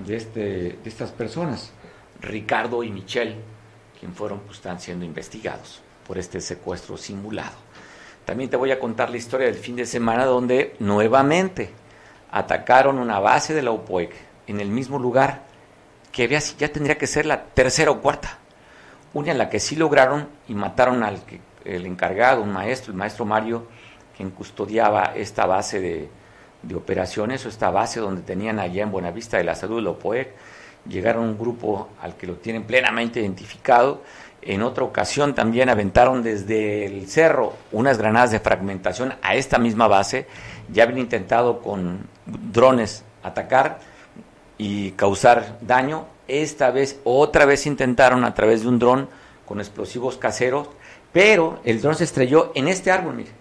[0.05, 1.71] de, este, de estas personas,
[2.21, 3.35] Ricardo y Michelle,
[3.99, 7.55] quien fueron, pues están siendo investigados por este secuestro simulado.
[8.25, 11.71] También te voy a contar la historia del fin de semana donde nuevamente
[12.31, 14.13] atacaron una base de la UPOEC
[14.47, 15.43] en el mismo lugar
[16.11, 18.39] que ya tendría que ser la tercera o cuarta.
[19.13, 21.19] Una en la que sí lograron y mataron al
[21.65, 23.67] el encargado, un maestro, el maestro Mario,
[24.15, 26.09] quien custodiaba esta base de,
[26.61, 30.33] de operaciones o esta base donde tenían allá en Buenavista de la Salud la UPOEC.
[30.87, 34.03] Llegaron un grupo al que lo tienen plenamente identificado.
[34.41, 39.87] En otra ocasión también aventaron desde el cerro unas granadas de fragmentación a esta misma
[39.87, 40.27] base
[40.71, 43.79] ya habían intentado con drones atacar
[44.57, 46.05] y causar daño.
[46.27, 49.09] Esta vez, otra vez intentaron a través de un dron
[49.45, 50.69] con explosivos caseros,
[51.13, 53.31] pero el dron se estrelló en este árbol, mire.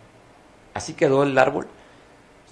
[0.75, 1.67] Así quedó el árbol.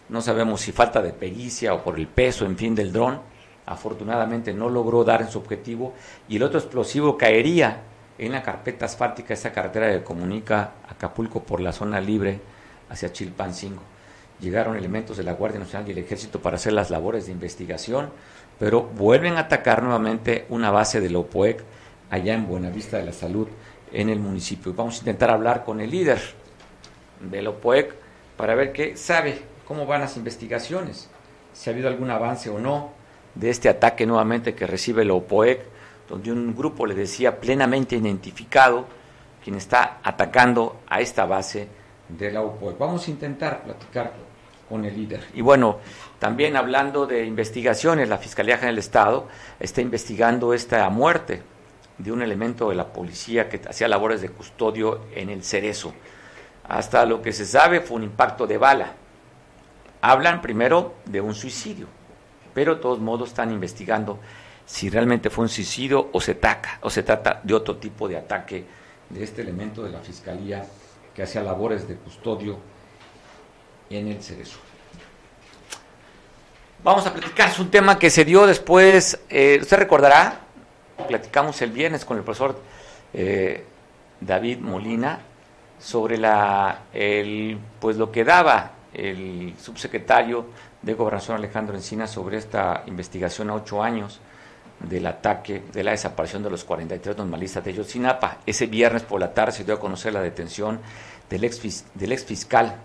[0.09, 3.21] No sabemos si falta de pericia o por el peso, en fin, del dron.
[3.67, 5.95] Afortunadamente no logró dar en su objetivo
[6.29, 7.83] y el otro explosivo caería
[8.19, 12.41] en la carpeta asfáltica, esa carretera que comunica Acapulco por la zona libre
[12.91, 13.83] hacia Chilpancingo
[14.43, 18.11] llegaron elementos de la Guardia Nacional y el Ejército para hacer las labores de investigación,
[18.59, 21.63] pero vuelven a atacar nuevamente una base de la OPOEC
[22.11, 23.49] allá en Buenavista de la Salud,
[23.93, 24.75] en el municipio.
[24.75, 26.21] Vamos a intentar hablar con el líder
[27.21, 27.95] de la OPOEC
[28.37, 31.09] para ver qué sabe, cómo van las investigaciones,
[31.53, 32.91] si ha habido algún avance o no
[33.35, 35.61] de este ataque nuevamente que recibe la OPOEC,
[36.09, 38.87] donde un grupo le decía plenamente identificado
[39.43, 41.69] quien está atacando a esta base
[42.09, 42.79] de la OPOEC.
[42.79, 44.13] Vamos a intentar platicar
[44.69, 45.25] con el líder.
[45.35, 45.79] Y bueno,
[46.19, 49.29] también hablando de investigaciones, la Fiscalía General del Estado
[49.61, 51.43] está investigando esta muerte
[51.99, 55.93] de un elemento de la policía que hacía labores de custodio en el Cerezo.
[56.69, 58.93] Hasta lo que se sabe fue un impacto de bala.
[60.01, 61.87] Hablan primero de un suicidio,
[62.55, 64.19] pero de todos modos están investigando
[64.65, 68.17] si realmente fue un suicidio o se, taca, o se trata de otro tipo de
[68.17, 68.65] ataque
[69.09, 70.65] de este elemento de la Fiscalía
[71.15, 72.59] que hacía labores de custodio
[73.91, 74.59] en el Cerezo.
[76.83, 80.41] Vamos a platicar, es un tema que se dio después, eh, usted recordará,
[81.07, 82.59] platicamos el viernes con el profesor
[83.13, 83.65] eh,
[84.21, 85.21] David Molina
[85.79, 90.47] sobre la, el, pues lo que daba el subsecretario
[90.83, 94.21] de Gobernación Alejandro Encina sobre esta investigación a ocho años
[94.81, 98.39] del ataque, de la desaparición de los 43 normalistas de Yotzinapa.
[98.45, 100.81] Ese viernes por la tarde se dio a conocer la detención
[101.31, 102.77] del ex, del ex fiscal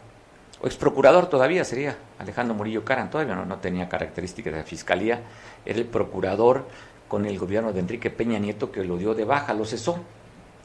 [0.62, 5.22] o ex procurador todavía sería Alejandro Murillo Caran, todavía no, no tenía características de fiscalía,
[5.66, 6.68] era el procurador
[7.08, 10.00] con el gobierno de Enrique Peña Nieto que lo dio de baja, lo cesó,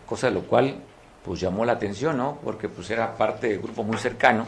[0.07, 0.77] cosa de lo cual
[1.25, 2.38] pues llamó la atención, ¿no?
[2.42, 4.47] Porque pues era parte del grupo muy cercano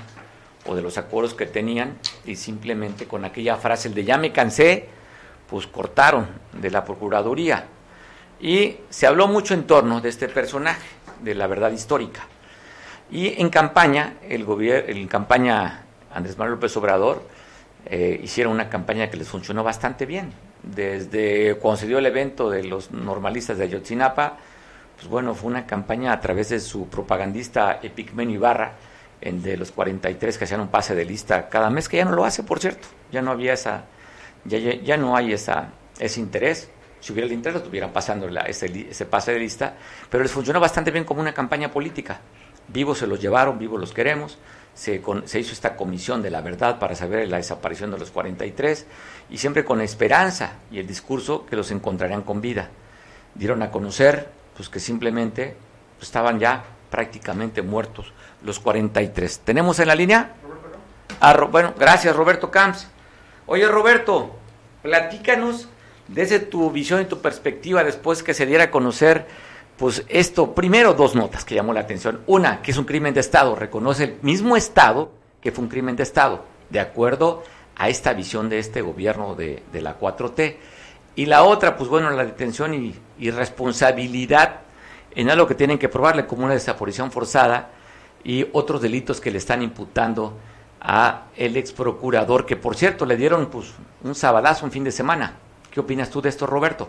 [0.66, 4.32] o de los acuerdos que tenían y simplemente con aquella frase el de ya me
[4.32, 4.88] cansé,
[5.48, 7.64] pues cortaron de la procuraduría.
[8.40, 10.86] Y se habló mucho en torno de este personaje,
[11.22, 12.26] de la verdad histórica.
[13.10, 17.22] Y en campaña, el gobierno, en campaña Andrés Manuel López Obrador
[17.86, 20.32] eh, hicieron una campaña que les funcionó bastante bien.
[20.62, 24.38] Desde cuando se dio el evento de los normalistas de Ayotzinapa,
[24.96, 28.72] pues bueno, fue una campaña a través de su propagandista Epigmenio Ibarra,
[29.24, 32.24] de los 43 que hacían un pase de lista cada mes, que ya no lo
[32.24, 32.88] hace, por cierto.
[33.10, 33.86] Ya no había esa,
[34.44, 36.68] ya, ya, no hay esa, ese interés.
[37.00, 39.76] Si hubiera el interés, estuvieran pasando ese, ese pase de lista,
[40.10, 42.20] pero les funcionó bastante bien como una campaña política.
[42.68, 44.38] Vivos se los llevaron, vivos los queremos.
[44.74, 48.86] Se, se, hizo esta comisión de la verdad para saber la desaparición de los 43
[49.30, 52.70] y siempre con esperanza y el discurso que los encontrarían con vida.
[53.34, 55.54] Dieron a conocer pues que simplemente
[56.00, 58.12] estaban ya prácticamente muertos
[58.44, 59.40] los 43.
[59.40, 60.34] ¿Tenemos en la línea?
[61.20, 62.88] Ah, bueno, gracias Roberto Camps.
[63.46, 64.36] Oye Roberto,
[64.82, 65.68] platícanos
[66.08, 69.26] desde tu visión y tu perspectiva después que se diera a conocer
[69.76, 72.20] pues esto, primero dos notas que llamó la atención.
[72.26, 75.10] Una, que es un crimen de Estado, reconoce el mismo Estado
[75.44, 77.42] que fue un crimen de Estado, de acuerdo
[77.76, 80.56] a esta visión de este gobierno de, la 4T.
[81.16, 84.60] Y la otra, pues bueno, la detención y, responsabilidad
[85.14, 87.70] en algo que tienen que probarle como una desaparición forzada
[88.24, 90.36] y otros delitos que le están imputando
[90.80, 94.92] a el ex procurador, que por cierto le dieron pues un sabadazo un fin de
[94.92, 95.36] semana.
[95.70, 96.88] ¿Qué opinas tú de esto, Roberto?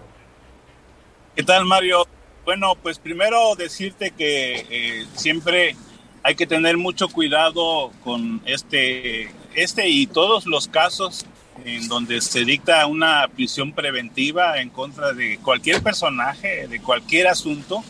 [1.35, 2.07] ¿Qué tal, Mario?
[2.45, 5.75] Bueno, pues primero decirte que eh, siempre
[6.23, 11.25] hay que tener mucho cuidado con este, este y todos los casos
[11.63, 17.83] en donde se dicta una prisión preventiva en contra de cualquier personaje, de cualquier asunto.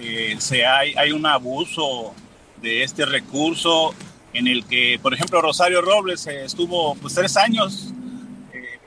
[0.00, 2.14] Eh, se hay, hay un abuso
[2.64, 3.94] de este recurso
[4.32, 7.92] en el que, por ejemplo, Rosario Robles eh, estuvo pues, tres años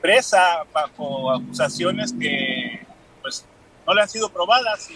[0.00, 2.80] presa bajo acusaciones que
[3.20, 3.44] pues
[3.86, 4.94] no le han sido probadas y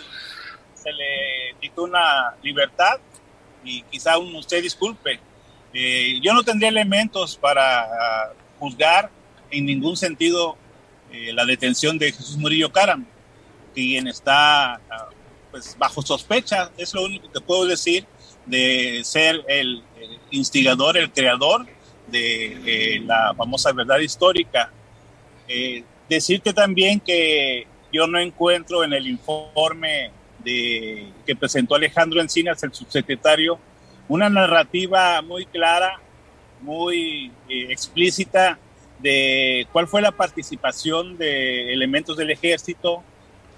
[0.81, 2.99] se le dictó una libertad
[3.65, 5.21] y quizá usted disculpe.
[5.73, 9.11] Eh, yo no tendría elementos para juzgar
[9.51, 10.57] en ningún sentido
[11.11, 13.07] eh, la detención de Jesús Murillo Caram,
[13.75, 14.81] quien está
[15.51, 18.07] pues bajo sospecha, es lo único que puedo decir
[18.47, 19.83] de ser el,
[20.31, 21.67] instigador, el creador
[22.09, 24.71] de eh, la famosa verdad histórica.
[25.49, 30.11] Eh, decirte también que yo no encuentro en el informe
[30.45, 33.59] de, que presentó Alejandro Encinas, el subsecretario,
[34.09, 36.01] una narrativa muy clara,
[36.61, 38.59] muy eh, explícita
[38.99, 43.03] de cuál fue la participación de elementos del ejército,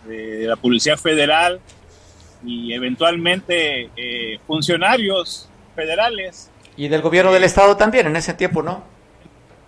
[0.07, 1.61] de, la Policía Federal
[2.45, 6.51] y eventualmente eh, funcionarios federales.
[6.77, 8.83] Y del gobierno del Estado también en ese tiempo, ¿no?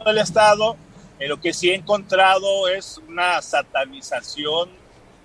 [0.05, 0.77] Del Estado
[1.21, 4.69] lo que sí he encontrado es una satanización,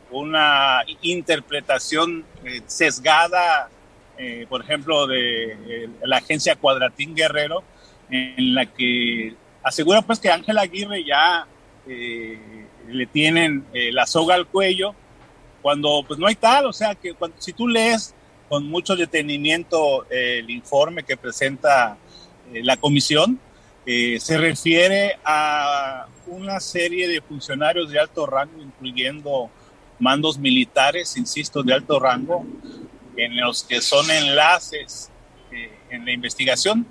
[0.09, 3.69] una interpretación eh, sesgada,
[4.17, 7.63] eh, por ejemplo, de eh, la agencia Cuadratín Guerrero,
[8.09, 11.45] en la que asegura pues que Ángela Aguirre ya
[11.85, 14.93] le tienen la soga al cuello,
[15.61, 18.13] cuando pues no hay tal, o sea que cuando, si tú lees
[18.49, 21.97] con mucho detenimiento el informe que presenta
[22.51, 23.39] la comisión,
[23.85, 29.49] eh, se refiere a una serie de funcionarios de alto rango, incluyendo
[29.99, 32.45] mandos militares, insisto, de alto rango,
[33.17, 35.09] en los que son enlaces
[35.51, 36.85] eh, en la investigación.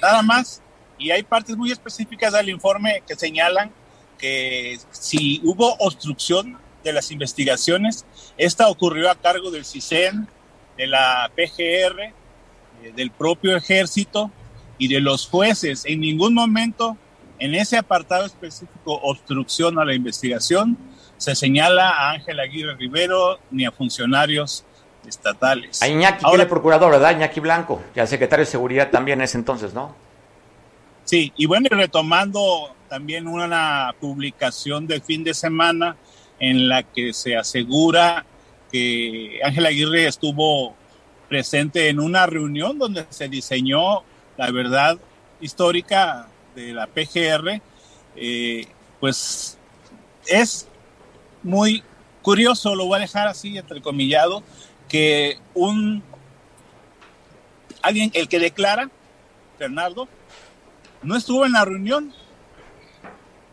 [0.00, 0.62] Nada más.
[0.98, 3.70] Y hay partes muy específicas del informe que señalan
[4.18, 8.04] que si hubo obstrucción de las investigaciones,
[8.36, 10.28] esta ocurrió a cargo del CISEN,
[10.76, 14.30] de la PGR, eh, del propio ejército
[14.78, 15.84] y de los jueces.
[15.84, 16.96] En ningún momento
[17.38, 20.76] en ese apartado específico, obstrucción a la investigación,
[21.16, 24.64] se señala a Ángel Aguirre Rivero ni a funcionarios
[25.06, 25.82] estatales.
[25.82, 27.16] A Iñaki, Ahora, el procurador, ¿verdad?
[27.16, 29.94] Iñaki Blanco, y al secretario de Seguridad también en ese entonces, ¿no?
[31.04, 35.96] Sí, y bueno, retomando también una publicación del fin de semana
[36.40, 38.24] en la que se asegura
[38.70, 40.76] que Ángel Aguirre estuvo
[41.28, 44.02] presente en una reunión donde se diseñó
[44.36, 44.98] la verdad
[45.40, 47.60] histórica de la PGR,
[48.16, 48.66] eh,
[49.00, 49.58] pues
[50.26, 50.68] es
[51.42, 51.82] muy
[52.22, 54.42] curioso, lo voy a dejar así entrecomillado,
[54.88, 56.02] que un
[57.82, 58.90] alguien, el que declara,
[59.58, 60.08] Fernando,
[61.02, 62.12] no estuvo en la reunión.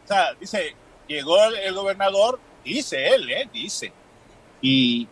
[0.04, 0.76] O sea, dice,
[1.08, 2.40] llegó el, gobernador,
[2.74, 3.50] dice él, ¿eh?
[3.54, 3.94] dice,
[4.62, 5.08] y,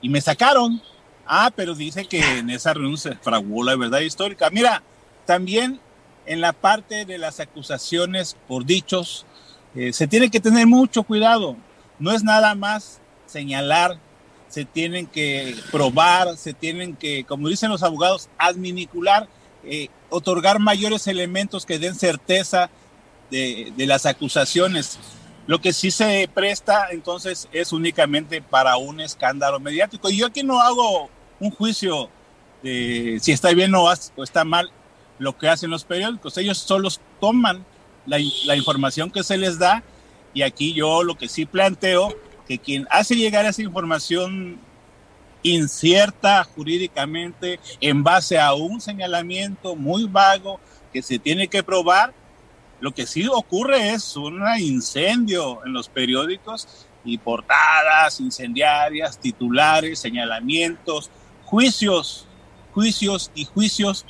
[0.00, 0.80] y me sacaron.
[1.26, 4.50] Ah, pero dice que en esa reunión se fraguó la verdad histórica.
[4.50, 4.82] Mira,
[5.24, 5.80] también
[6.26, 9.26] en la parte de las acusaciones por dichos,
[9.74, 11.56] eh, se tiene que tener mucho cuidado.
[11.98, 13.98] No es nada más señalar,
[14.48, 19.28] se tienen que probar, se tienen que, como dicen los abogados, adminicular,
[19.64, 22.70] eh, otorgar mayores elementos que den certeza
[23.30, 24.98] de, de, las acusaciones.
[25.46, 30.08] Lo que sí se presta entonces es únicamente para un escándalo mediático.
[30.08, 32.08] Y yo aquí no hago un juicio
[32.62, 34.70] de si está bien o está mal
[35.18, 36.38] lo que hacen los periódicos.
[36.38, 36.88] Ellos solo
[37.20, 37.64] toman
[38.06, 38.18] la,
[38.56, 39.82] información que se les da
[40.32, 42.14] y aquí yo lo que sí planteo,
[42.46, 44.58] que quien hace llegar esa información
[45.42, 50.58] incierta jurídicamente en base a un señalamiento muy vago
[50.92, 52.14] que se tiene que probar,
[52.84, 61.10] lo que sí ocurre es un incendio en los periódicos y portadas incendiarias, titulares, señalamientos,
[61.46, 62.28] juicios,
[62.74, 64.04] juicios y juicios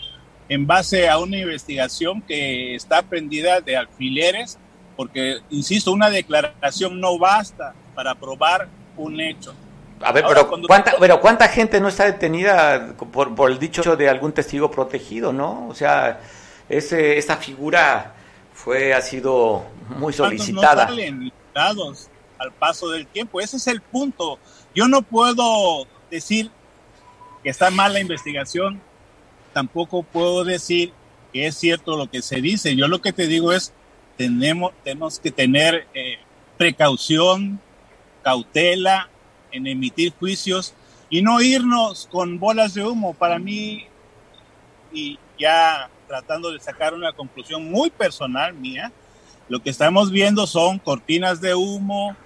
[0.49, 4.59] en base a una investigación que está prendida de alfileres
[4.97, 9.55] porque, insisto, una declaración no basta para probar un hecho.
[10.01, 14.09] A ver, pero, ¿cuánta, pero ¿cuánta gente no está detenida por, por, el dicho de
[14.09, 15.69] algún testigo protegido, no?
[15.69, 16.19] O sea,
[16.69, 18.14] ese, esa figura
[18.65, 19.63] fue, ha sido
[19.99, 20.87] muy solicitada.
[20.87, 24.39] No salen dados al paso del tiempo, ese es el punto.
[24.75, 26.51] Yo no puedo decir
[27.43, 28.81] que está mal la investigación,
[29.53, 30.93] tampoco puedo decir
[31.33, 32.75] que es cierto lo que se dice.
[32.75, 33.75] Yo lo que te digo es,
[34.17, 36.17] tenemos, tenemos que tener eh,
[36.57, 37.61] precaución,
[38.23, 39.11] cautela
[39.53, 40.73] en emitir juicios
[41.11, 43.13] y no irnos con bolas de humo.
[43.13, 43.87] Para mí,
[44.91, 48.93] y ya tratando de sacar una conclusión muy personal mía,
[49.49, 52.17] lo que estamos viendo son cortinas de humo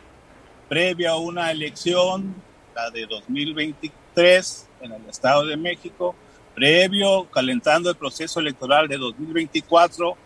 [0.69, 2.35] previa a una elección,
[2.75, 6.15] la de 2023 en el Estado de México,
[6.55, 10.17] previo, calentando el proceso electoral de 2024,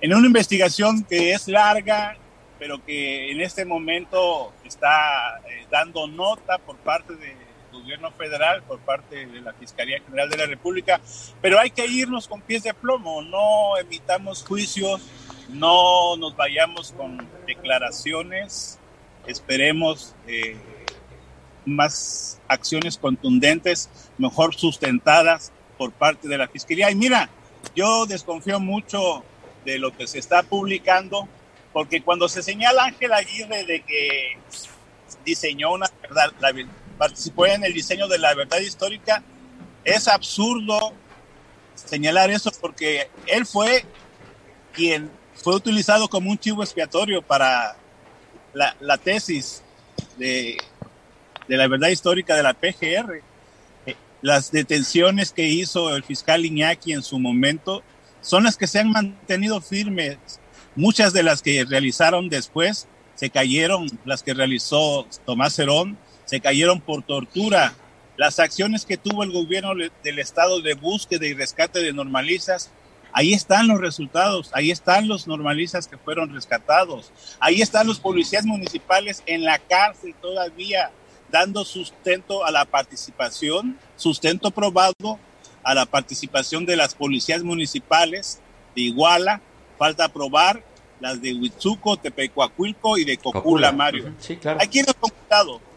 [0.00, 2.16] en una investigación que es larga,
[2.58, 7.36] pero que en este momento está eh, dando nota por parte del
[7.72, 11.00] gobierno federal, por parte de la Fiscalía General de la República,
[11.40, 15.02] pero hay que irnos con pies de plomo, no emitamos juicios,
[15.48, 18.78] no nos vayamos con declaraciones,
[19.26, 20.56] esperemos eh,
[21.64, 26.90] más acciones contundentes, mejor sustentadas por parte de la Fiscalía.
[26.90, 27.28] Y mira,
[27.74, 29.24] yo desconfío mucho
[29.64, 31.28] de lo que se está publicando,
[31.72, 34.38] porque cuando se señala Ángel Aguirre de que
[35.24, 36.32] diseñó una verdad,
[36.92, 39.22] participó en el diseño de la verdad histórica,
[39.84, 40.92] es absurdo
[41.74, 43.84] señalar eso porque él fue
[44.72, 47.76] quien fue utilizado como un chivo expiatorio para
[48.52, 49.62] la, tesis
[50.18, 50.58] de,
[51.48, 53.22] de, la verdad histórica de la PGR
[54.22, 57.82] las detenciones que hizo el fiscal Iñaki en su momento
[58.20, 60.16] son las que se han mantenido firmes.
[60.76, 65.98] Muchas de las que realizaron después se cayeron, las que realizó Tomás Herón,
[66.32, 67.74] se cayeron por tortura.
[68.16, 72.70] Las acciones que tuvo el gobierno del estado de búsqueda y rescate de normalistas,
[73.12, 78.46] ahí están los resultados, ahí están los normalistas que fueron rescatados, ahí están los policías
[78.46, 80.90] municipales en la cárcel todavía
[81.30, 85.18] dando sustento a la participación, sustento probado
[85.62, 88.40] a la participación de las policías municipales
[88.74, 89.42] de Iguala,
[89.76, 90.64] falta probar
[90.98, 94.14] las de Huitzuco, Tepecuacuilco y de Cocula, Mario.
[94.18, 94.60] Sí, claro.
[94.62, 95.10] Hay quienes han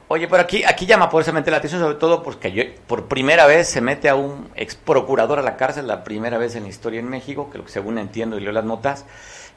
[0.08, 3.68] Oye, pero aquí, aquí llama poderosamente la atención, sobre todo porque yo, por primera vez
[3.68, 7.00] se mete a un ex procurador a la cárcel, la primera vez en la historia
[7.00, 9.06] en México, que lo que según entiendo y leo las notas,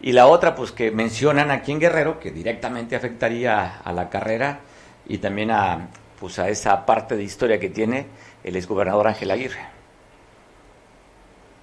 [0.00, 4.60] y la otra, pues que mencionan aquí en Guerrero, que directamente afectaría a la carrera
[5.06, 8.06] y también a, pues, a esa parte de historia que tiene
[8.42, 9.66] el exgobernador Ángel Aguirre.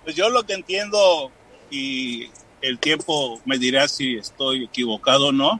[0.03, 1.31] Pues yo lo que entiendo,
[1.71, 2.29] y
[2.61, 5.59] el tiempo me dirá si estoy equivocado o no,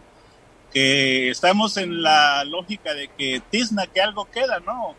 [0.76, 4.94] que estamos en la lógica de que tizna que algo queda, ¿no?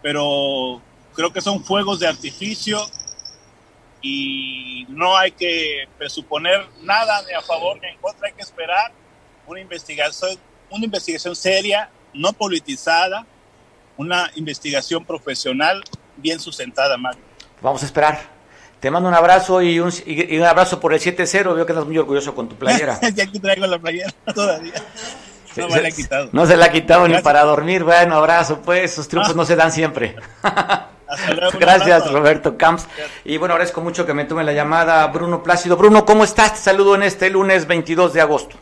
[0.00, 0.80] Pero
[1.12, 2.80] creo que son fuegos de artificio
[4.00, 8.90] y no hay que presuponer nada ni a favor ni en contra, hay que esperar
[9.46, 10.38] una investigación,
[10.70, 13.26] una investigación seria, no politizada,
[13.98, 15.84] una investigación profesional
[16.16, 17.20] bien sustentada, Mario.
[17.60, 18.37] Vamos a esperar.
[18.80, 21.54] Te mando un abrazo y un, y un abrazo por el 7-0.
[21.54, 23.00] Veo que estás muy orgulloso con tu playera.
[23.14, 24.74] ya que traigo la playera todavía.
[25.56, 26.28] No me la he quitado.
[26.32, 27.82] No se la ha quitado ni para dormir.
[27.82, 28.92] Bueno, abrazo, pues.
[28.92, 30.14] Esos triunfos no se dan siempre.
[31.58, 32.86] Gracias, Roberto Camps.
[33.24, 35.76] Y bueno, agradezco mucho que me tome la llamada Bruno Plácido.
[35.76, 36.54] Bruno, ¿cómo estás?
[36.54, 38.56] Te saludo en este lunes 22 de agosto.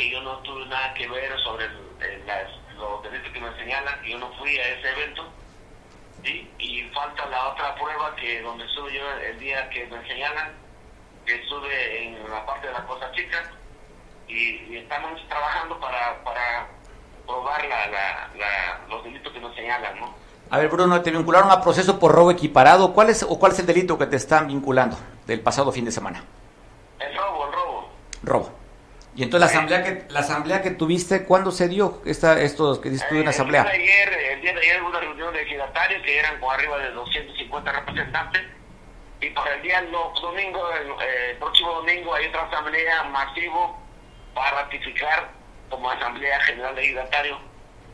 [0.00, 4.18] Que yo no tuve nada que ver sobre los delitos que me señalan, que yo
[4.18, 5.28] no fui a ese evento.
[6.58, 10.52] Y falta la otra prueba que donde estuve yo el día que me señalan,
[11.26, 13.42] que estuve en la parte de la Cosa Chica,
[14.26, 16.66] y, estamos trabajando para, para
[17.26, 20.14] probar la, los delitos que nos señalan, ¿no?
[20.48, 22.94] A ver, Bruno, te vincularon a proceso por robo equiparado.
[22.94, 24.96] ¿Cuál es o cuál es el delito que te están vinculando
[25.26, 26.24] del pasado fin de semana?
[26.98, 27.92] El robo, el robo.
[28.22, 28.59] Robo.
[29.16, 32.90] Y entonces la asamblea que la asamblea que tuviste, ¿cuándo se dio esta, estos que
[32.90, 33.62] dices en asamblea?
[33.62, 36.54] El día, de ayer, el día de ayer hubo una reunión de que eran con
[36.54, 38.42] arriba de 250 representantes
[39.20, 43.78] y para el día domingo, el, próximo domingo hay otra asamblea masivo
[44.34, 45.30] para ratificar
[45.68, 47.38] como asamblea general legislatario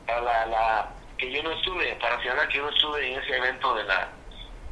[0.07, 3.37] para la, la que yo no estuve, para señalar que yo no estuve en ese
[3.37, 4.09] evento de la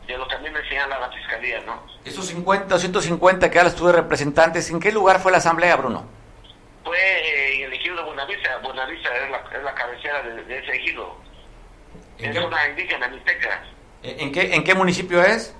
[0.06, 1.82] de lo que a mí me señala la fiscalía, ¿no?
[2.04, 6.06] Esos 50 o 150 que ahora estuve representantes, ¿en qué lugar fue la asamblea, Bruno?
[6.84, 8.58] Fue eh, en el ejido de Buenavista.
[8.58, 11.16] Buenavista es la, es la cabecera de, ese ejido.
[12.18, 13.62] es una indígena mixteca.
[14.02, 15.54] ¿En qué, ¿En qué municipio es?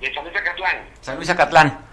[0.00, 0.88] De San Luis Acatlán.
[1.00, 1.88] San Luis Acatlán.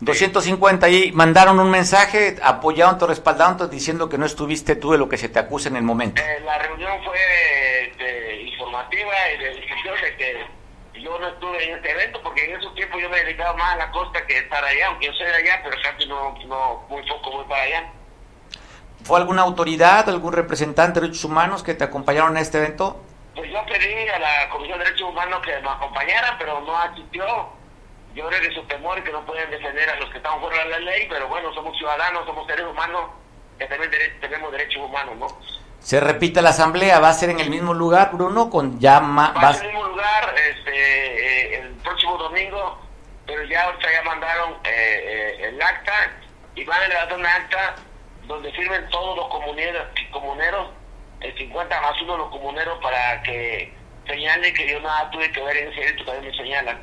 [0.00, 5.08] 250 y mandaron un mensaje apoyaron, te respaldaron, diciendo que no estuviste tú de lo
[5.08, 6.22] que se te acusa en el momento.
[6.22, 7.18] Eh, la reunión fue
[7.88, 12.58] este, informativa y de discusión de que yo no estuve en este evento porque en
[12.58, 15.26] esos tiempos yo me dedicaba más a la costa que estar allá, aunque yo soy
[15.26, 17.92] de allá, pero casi no, no muy poco voy para allá.
[19.04, 23.02] ¿Fue alguna autoridad, algún representante de derechos humanos que te acompañaron a este evento?
[23.34, 27.24] Pues yo pedí a la Comisión de Derechos Humanos que nos acompañaran, pero no asistió
[28.14, 30.70] yo creo que su temor que no pueden defender a los que están fuera de
[30.70, 33.10] la ley, pero bueno, somos ciudadanos, somos seres humanos,
[33.58, 33.90] que también
[34.20, 35.26] tenemos derechos humanos, ¿no?
[35.78, 38.50] Se repite la asamblea, ¿va a ser en el mismo lugar, Bruno?
[38.50, 42.78] Con ya Va a ser en el mismo lugar este, eh, el próximo domingo,
[43.26, 45.92] pero ya ya mandaron eh, eh, el acta
[46.54, 47.74] y van a levantar un acta
[48.30, 50.68] donde firmen todos los comuneros, comuneros
[51.20, 53.74] el 50 más uno de los comuneros para que
[54.06, 56.78] señalen que yo nada tuve que ver en ese evento, también me señalan.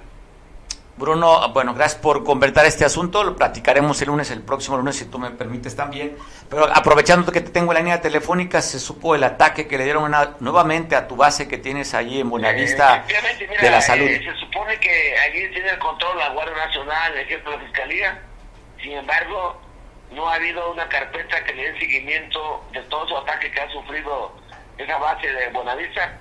[0.98, 3.24] Bruno, bueno, gracias por convertir este asunto.
[3.24, 6.18] Lo platicaremos el lunes, el próximo lunes, si tú me permites también.
[6.50, 9.84] Pero aprovechando que te tengo en la línea telefónica, se supo el ataque que le
[9.84, 14.08] dieron nuevamente a tu base que tienes allí en Buenavista eh, de la Salud.
[14.08, 17.64] Eh, se supone que allí tiene el control la Guardia Nacional, el ejército de la
[17.64, 18.22] Fiscalía.
[18.82, 19.62] Sin embargo,
[20.12, 23.70] no ha habido una carpeta que le dé seguimiento de todos los ataques que ha
[23.72, 24.32] sufrido
[24.78, 26.18] esa base de Buenavista.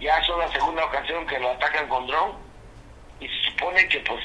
[0.00, 2.32] Ya son la segunda ocasión que lo atacan con dron
[3.20, 4.20] y se supone que pues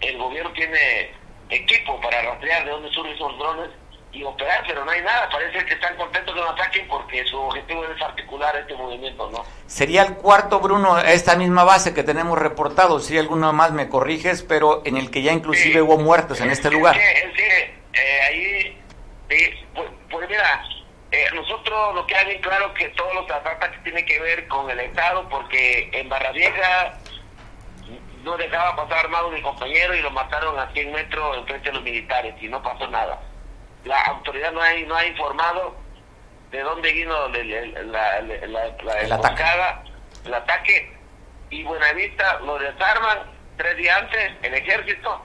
[0.00, 1.10] el gobierno tiene
[1.48, 3.70] equipo para rastrear de dónde surgen esos drones
[4.12, 5.28] y operar, pero no hay nada.
[5.30, 9.44] Parece que están contentos que lo ataquen porque su objetivo es articular este movimiento, ¿no?
[9.66, 12.98] Sería el cuarto, Bruno, esta misma base que tenemos reportado.
[13.00, 16.70] Si alguno más me corriges, pero en el que ya inclusive hubo muertos en este
[16.70, 16.96] lugar.
[16.96, 17.00] Sí,
[17.92, 18.82] eh, ahí,
[19.74, 20.64] pues, pues, mira,
[21.10, 24.70] eh, nosotros lo que hay bien claro que todos los ataques tienen que ver con
[24.70, 26.98] el Estado, porque en Barra Vieja
[28.22, 31.82] no dejaba pasar armado mi compañero y lo mataron a 100 metros enfrente de los
[31.82, 33.20] militares y no pasó nada.
[33.84, 35.74] La autoridad no ha, no ha informado
[36.50, 39.00] de dónde vino la, la,
[40.24, 41.00] el ataque
[41.50, 43.18] y Buenavista lo desarman
[43.56, 45.20] tres días antes, el ejército,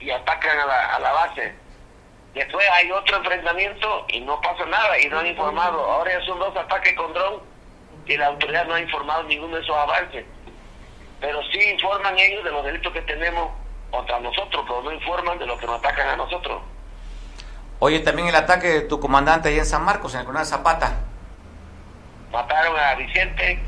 [0.00, 1.54] y atacan a la, a la base.
[2.34, 5.80] Después hay otro enfrentamiento y no pasa nada y no han informado.
[5.80, 7.40] Ahora ya son dos ataques con dron
[8.06, 10.24] y la autoridad no ha informado ninguno de esos avances
[11.24, 13.50] pero sí informan ellos de los delitos que tenemos
[13.90, 16.60] contra nosotros, pero no informan de los que nos atacan a nosotros.
[17.78, 20.98] Oye, también el ataque de tu comandante ahí en San Marcos, en el coronel Zapata.
[22.30, 23.58] Mataron a Vicente,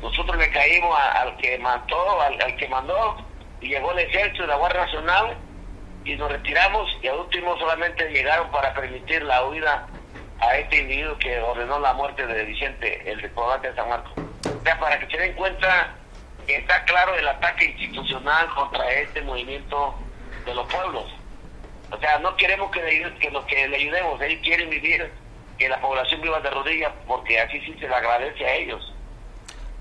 [0.00, 3.16] nosotros le caímos al que mató, al, que mandó,
[3.60, 5.36] y llegó el ejército de la Guardia Nacional,
[6.04, 9.86] y nos retiramos, y al último solamente llegaron para permitir la huida
[10.40, 14.12] a este individuo que ordenó la muerte de Vicente, el comandante de San Marcos.
[14.44, 15.94] O sea, para que se den cuenta
[16.46, 19.94] está claro el ataque institucional contra este movimiento
[20.44, 21.04] de los pueblos.
[21.90, 25.10] O sea, no queremos que le, que, lo, que le ayudemos, ellos quieren vivir,
[25.58, 28.92] que la población viva de rodillas, porque así sí se le agradece a ellos.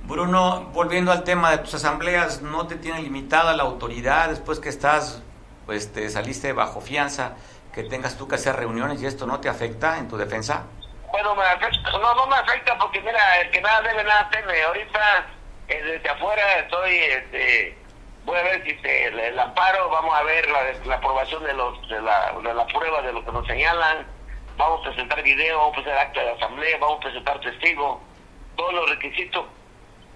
[0.04, 4.70] Bruno, volviendo al tema de tus asambleas, ¿no te tiene limitada la autoridad después que
[4.70, 5.24] estás,
[5.66, 7.36] pues te saliste bajo fianza,
[7.74, 10.66] que tengas tú que hacer reuniones y esto no te afecta en tu defensa?
[11.12, 14.62] Bueno, me afecta, no, no me afecta porque mira, el que nada debe, nada teme.
[14.64, 15.26] Ahorita
[15.68, 17.78] eh, desde afuera estoy, este,
[18.26, 20.48] voy a ver si se, el, amparo, vamos a ver
[20.86, 24.06] la, aprobación de, los, de, la, de la prueba de lo que nos señalan,
[24.58, 28.00] vamos a presentar video, vamos a presentar acta de asamblea, vamos a presentar testigos,
[28.56, 29.46] todos los requisitos,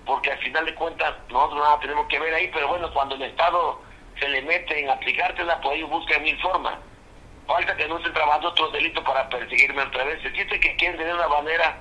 [0.05, 3.23] porque al final de cuentas nosotros nada tenemos que ver ahí, pero bueno, cuando el
[3.23, 3.81] Estado
[4.19, 6.75] se le mete en aplicártela, pues ellos buscan mil formas.
[7.45, 10.23] Falta que no estén trabajando otros delitos para perseguirme otra vez.
[10.25, 11.77] Existe que quieren tener una manera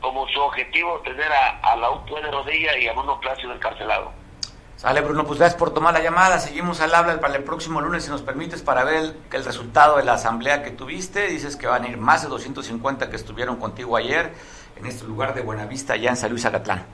[0.00, 4.12] como su objetivo tener a, la UP de rodilla y a Bruno Plácido encarcelado.
[4.76, 6.40] Sale Bruno, pues gracias por tomar la llamada.
[6.40, 9.96] Seguimos al habla para el próximo lunes, si nos permites, para ver el, el, resultado
[9.98, 11.28] de la asamblea que tuviste.
[11.28, 14.32] Dices que van a ir más de 250 que estuvieron contigo ayer
[14.76, 16.84] en este lugar de Buenavista, allá en San Luis Agatlán.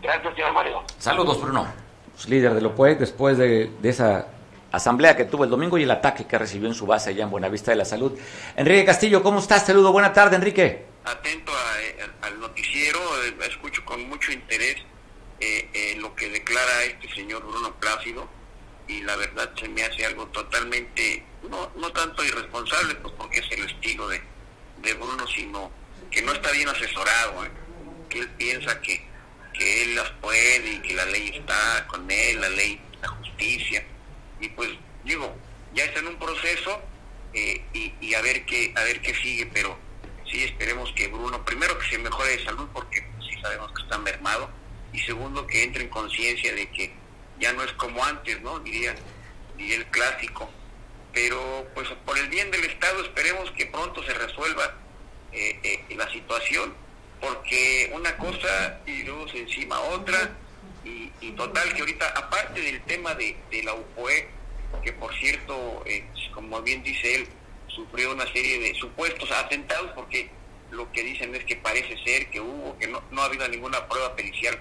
[0.00, 0.82] Gracias, señor Mario.
[0.98, 1.83] Saludos, Bruno.
[2.14, 4.28] Pues, líder de LOPUEC, después de, de esa
[4.72, 7.30] asamblea que tuvo el domingo y el ataque que recibió en su base allá en
[7.30, 8.18] Buenavista de la Salud.
[8.56, 9.66] Enrique Castillo, ¿cómo estás?
[9.66, 11.52] Saludo, buena tarde, Enrique atento
[12.22, 14.76] al noticiero, eh, escucho con mucho interés
[15.40, 18.26] eh, lo que declara este señor Bruno Plácido
[18.88, 23.52] y la verdad se me hace algo totalmente, no, no tanto irresponsable, pues porque es
[23.52, 24.20] el estilo de,
[24.82, 25.70] de Bruno, sino
[26.10, 27.50] que no está bien asesorado, ¿eh?
[28.08, 29.06] que él piensa que,
[29.54, 33.84] que él las puede y que la ley está con él, la ley, la justicia,
[34.40, 34.70] y pues
[35.04, 35.34] digo,
[35.74, 36.82] ya está en un proceso
[37.32, 39.78] y, y a ver qué, a ver qué sigue, pero
[40.30, 43.98] sí esperemos que Bruno, primero que se mejore de salud, porque si sabemos que está
[43.98, 44.50] mermado,
[44.94, 46.92] y segundo, que entre en conciencia de que
[47.40, 48.60] ya no es como antes, ¿no?
[48.60, 48.94] Diría,
[49.56, 50.48] diría el clásico.
[51.12, 54.74] Pero pues por el bien del Estado esperemos que pronto se resuelva
[55.32, 56.74] eh, eh, la situación,
[57.20, 60.30] porque una cosa y luego encima otra,
[60.84, 63.34] y, total que ahorita, aparte del tema de,
[63.64, 64.28] la UPOE,
[64.82, 66.04] que por cierto, eh,
[66.34, 67.28] como bien dice él,
[67.68, 70.28] sufrió una serie de supuestos atentados, porque
[70.70, 73.88] lo que dicen es que parece ser que hubo, que no, no ha habido ninguna
[73.88, 74.58] prueba pericial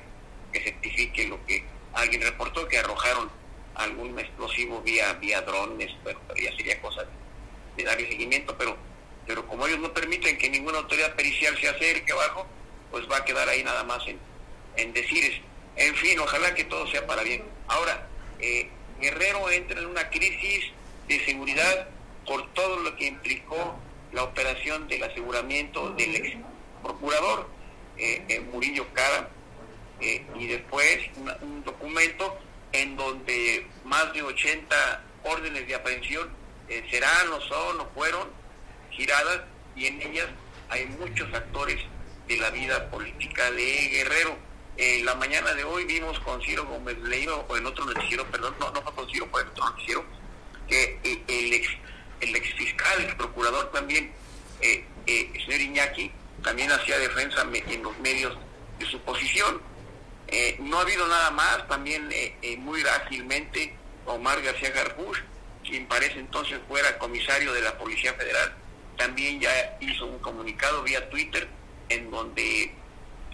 [0.52, 3.30] que certifique lo que alguien reportó, que arrojaron
[3.76, 7.04] algún explosivo vía vía drones, pero, ya sería cosa
[7.76, 8.78] de, darle seguimiento, pero
[9.26, 12.48] pero como ellos no permiten que ninguna autoridad pericial se acerque abajo,
[12.92, 14.20] pues va a quedar ahí nada más en,
[14.78, 15.42] en decir,
[15.76, 17.44] en fin, ojalá que todo sea para bien.
[17.68, 18.08] Ahora,
[18.40, 18.70] eh,
[19.00, 20.72] Guerrero entra en una crisis
[21.08, 21.88] de seguridad
[22.26, 23.76] por todo lo que implicó
[24.12, 26.38] la operación del aseguramiento del ex
[26.82, 27.50] procurador
[27.98, 29.30] eh, eh, Murillo Cara
[30.00, 31.00] y después
[31.42, 32.38] un documento
[32.74, 36.30] en donde más de 80 órdenes de aprehensión
[36.68, 38.28] eh, serán o son o fueron
[38.96, 39.42] giradas
[39.76, 40.28] y en ellas
[40.70, 41.80] hay muchos actores
[42.28, 44.38] de la vida política de Guerrero.
[44.78, 48.56] En la mañana de hoy vimos con Ciro Gómez Leiro, o en otro noticiero, perdón,
[48.60, 50.06] no, no fue con Ciro, fue en otro noticiero,
[50.68, 51.68] que eh, el, ex,
[52.22, 54.12] el ex fiscal, el procurador también,
[54.62, 56.12] eh, eh, el señor Iñaki,
[56.44, 58.36] también hacía defensa en los medios
[58.80, 59.62] de su posición
[60.36, 63.76] eh, no ha habido nada más, también eh, eh, muy ágilmente
[64.08, 65.20] Omar García Garbush,
[65.64, 68.52] quien parece entonces fuera comisario de la Policía Federal,
[68.98, 71.48] también ya hizo un comunicado vía Twitter
[71.90, 72.74] en donde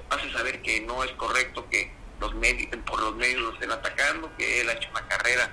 [0.10, 4.32] hace saber que no es correcto que los medios, por los medios lo estén atacando,
[4.38, 5.49] que él ha hecho una carrera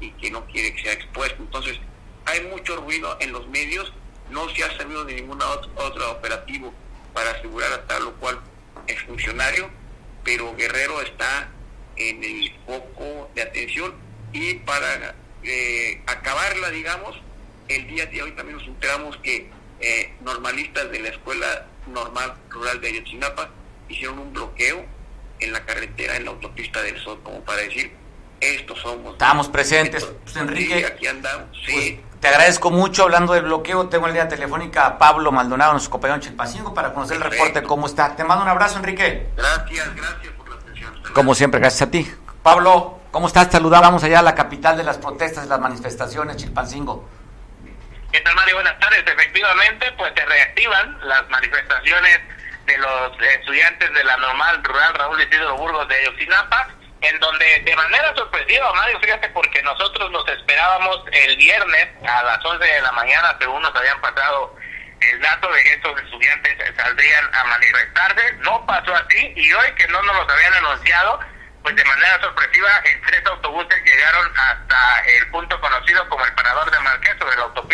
[0.00, 1.42] y que no quiere que sea expuesto.
[1.42, 1.78] Entonces,
[2.26, 3.92] hay mucho ruido en los medios,
[4.30, 6.74] no se ha servido de ningún otro operativo
[7.14, 8.40] para asegurar a tal o cual
[8.86, 9.70] es funcionario
[10.28, 11.48] pero Guerrero está
[11.96, 13.94] en el foco de atención
[14.32, 17.16] y para eh, acabarla, digamos,
[17.68, 19.50] el día de hoy también nos enteramos que
[19.80, 23.50] eh, normalistas de la Escuela Normal Rural de Ayotzinapa
[23.88, 24.84] hicieron un bloqueo
[25.40, 27.92] en la carretera, en la autopista del Sol, como para decir,
[28.40, 29.12] estos somos.
[29.12, 30.84] Estamos presentes, pues, Enrique.
[30.84, 32.00] aquí andamos, sí.
[32.00, 33.04] Pues, te agradezco mucho.
[33.04, 36.92] Hablando del bloqueo, tengo en línea telefónica a Pablo Maldonado, nuestro compañero en Chilpancingo, para
[36.92, 38.16] conocer el reporte, cómo está.
[38.16, 39.28] Te mando un abrazo, Enrique.
[39.36, 40.92] Gracias, gracias por la atención.
[41.14, 42.10] Como siempre, gracias a ti.
[42.42, 43.48] Pablo, ¿cómo estás?
[43.52, 47.08] Saludamos allá a la capital de las protestas, de las manifestaciones, Chilpancingo.
[48.12, 48.54] ¿Qué tal, Mario?
[48.56, 49.04] Buenas tardes.
[49.06, 52.20] Efectivamente, pues se reactivan las manifestaciones
[52.66, 56.68] de los estudiantes de la normal rural Raúl Isidro Burgos de Ayotzinapa
[57.00, 62.44] en donde de manera sorpresiva, Mario, fíjate, porque nosotros nos esperábamos el viernes a las
[62.44, 64.56] 11 de la mañana, según nos habían pasado
[65.00, 69.86] el dato de que estos estudiantes saldrían a manifestarse, no pasó así, y hoy que
[69.88, 71.20] no nos los habían anunciado,
[71.62, 76.70] pues de manera sorpresiva, en tres autobuses llegaron hasta el punto conocido como el Parador
[76.70, 77.67] de Marqués, sobre la autopista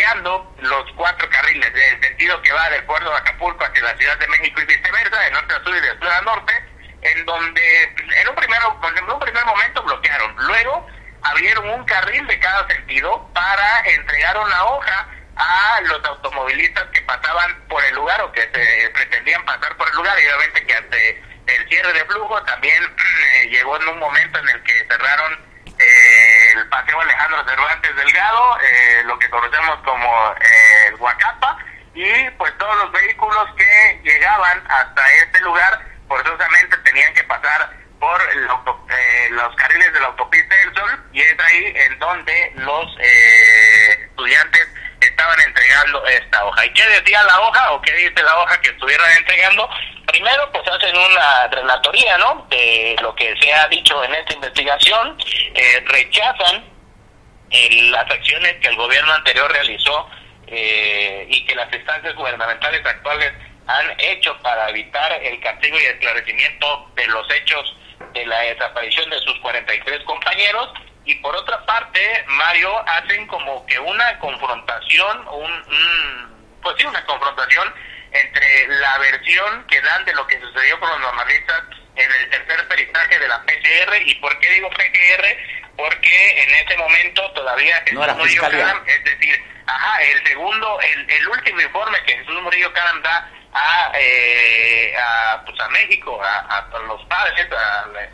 [0.00, 4.18] bloqueando los cuatro carriles, del sentido que va del puerto de Acapulco hacia la Ciudad
[4.18, 6.52] de México y viceversa, de norte a sur y de sur a norte,
[7.02, 10.86] en donde en un, primero, en un primer momento bloquearon, luego
[11.22, 17.60] abrieron un carril de cada sentido para entregar una hoja a los automovilistas que pasaban
[17.68, 20.18] por el lugar o que se pretendían pasar por el lugar.
[20.18, 22.82] Y obviamente que ante el cierre de flujo también
[23.50, 25.49] llegó en un momento en el que cerraron
[26.58, 30.34] el paseo Alejandro Cervantes Delgado, eh, lo que conocemos como
[30.88, 31.58] el Huacapa,
[31.94, 38.20] y pues todos los vehículos que llegaban hasta este lugar forzosamente tenían que pasar por
[38.22, 44.06] eh, los carriles de la autopista del Sol y es ahí en donde los eh,
[44.06, 44.68] estudiantes
[45.00, 46.66] estaban entregando esta hoja.
[46.66, 49.68] ¿Y qué decía la hoja o qué dice la hoja que estuvieran entregando?
[50.06, 52.46] Primero, pues hacen una relatoría, ¿no?
[52.50, 55.16] De lo que se ha dicho en esta investigación,
[55.54, 56.64] eh, rechazan
[57.90, 60.08] las acciones que el gobierno anterior realizó
[60.46, 63.32] y que las instancias gubernamentales actuales
[63.66, 67.76] han hecho para evitar el castigo y esclarecimiento de los hechos
[68.12, 70.70] de la desaparición de sus 43 compañeros
[71.04, 77.72] y por otra parte Mario hacen como que una confrontación un, pues sí una confrontación
[78.12, 81.62] entre la versión que dan de lo que sucedió con los normalistas
[81.96, 85.24] en el tercer peritaje de la PCR y por qué digo PCR
[85.76, 91.28] porque en ese momento todavía Jesús Murillo Caram, es decir, ajá, el segundo, el, el
[91.28, 97.04] último informe que Jesús Murillo Caram da a, eh, a, pues a México, a, los
[97.06, 97.46] padres,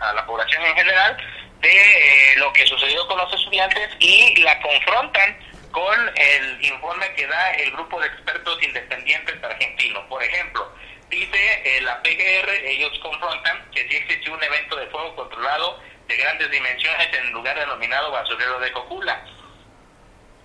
[0.01, 1.17] a, la población en general,
[1.61, 5.39] de eh, lo que sucedió con los estudiantes y la confrontan
[5.71, 10.05] con el informe que da el grupo de expertos independientes argentinos.
[10.09, 10.73] Por ejemplo,
[11.11, 16.17] Dice eh, la PGR, ellos confrontan que sí existió un evento de fuego controlado de
[16.17, 19.25] grandes dimensiones en el lugar denominado basurero de Cocula.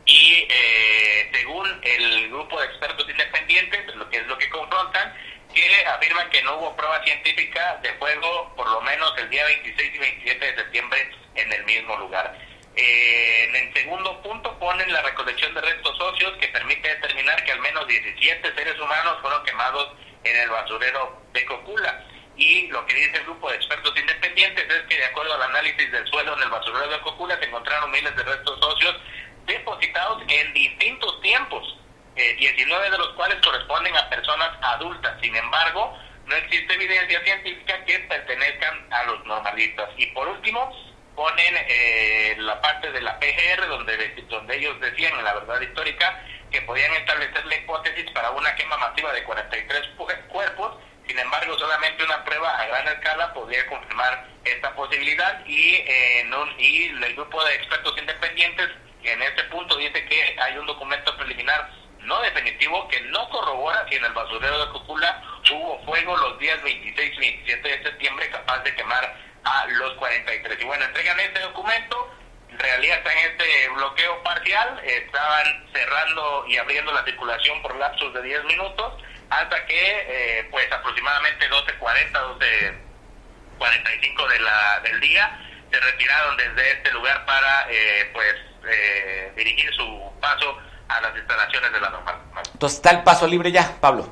[0.05, 5.13] Y eh, según el grupo de expertos independientes, lo que es lo que confrontan,
[5.53, 9.95] que afirman que no hubo prueba científica de fuego por lo menos el día 26
[9.95, 12.37] y 27 de septiembre en el mismo lugar.
[12.75, 17.51] Eh, en el segundo punto ponen la recolección de restos óseos que permite determinar que
[17.51, 19.93] al menos 17 seres humanos fueron quemados
[20.23, 22.05] en el basurero de Cocula.
[22.37, 25.91] Y lo que dice el grupo de expertos independientes es que de acuerdo al análisis
[25.91, 28.95] del suelo en el basurero de Cocula se encontraron miles de restos óseos
[29.45, 31.77] depositados en distintos tiempos,
[32.37, 35.15] 19 eh, de los cuales corresponden a personas adultas.
[35.21, 39.89] Sin embargo, no existe evidencia científica que pertenezcan a los normalistas.
[39.97, 40.71] Y por último,
[41.15, 46.23] ponen eh, la parte de la PGR, donde, donde ellos decían en la verdad histórica
[46.51, 49.89] que podían establecer la hipótesis para una quema masiva de 43
[50.29, 56.29] cuerpos, sin embargo solamente una prueba a gran escala podría confirmar esta posibilidad y, eh,
[56.57, 58.69] y el grupo de expertos independientes
[59.03, 61.69] en este punto dice que hay un documento preliminar
[62.03, 65.21] no definitivo que no corrobora si en el basurero de Cúpula
[65.51, 70.59] hubo fuego los días 26 y 27 de septiembre capaz de quemar a los 43.
[70.59, 72.15] Y bueno, entregan este documento,
[72.49, 78.13] en realidad está en este bloqueo parcial, estaban cerrando y abriendo la circulación por lapsos
[78.13, 78.93] de 10 minutos,
[79.29, 82.11] hasta que eh, pues aproximadamente 12.40,
[83.59, 85.39] 12.45 de la, del día,
[85.71, 88.35] se retiraron desde este lugar para eh, pues
[88.67, 90.59] eh, dirigir su paso
[90.97, 92.15] a las instalaciones de la normal.
[92.53, 94.07] Entonces está el paso libre ya, Pablo.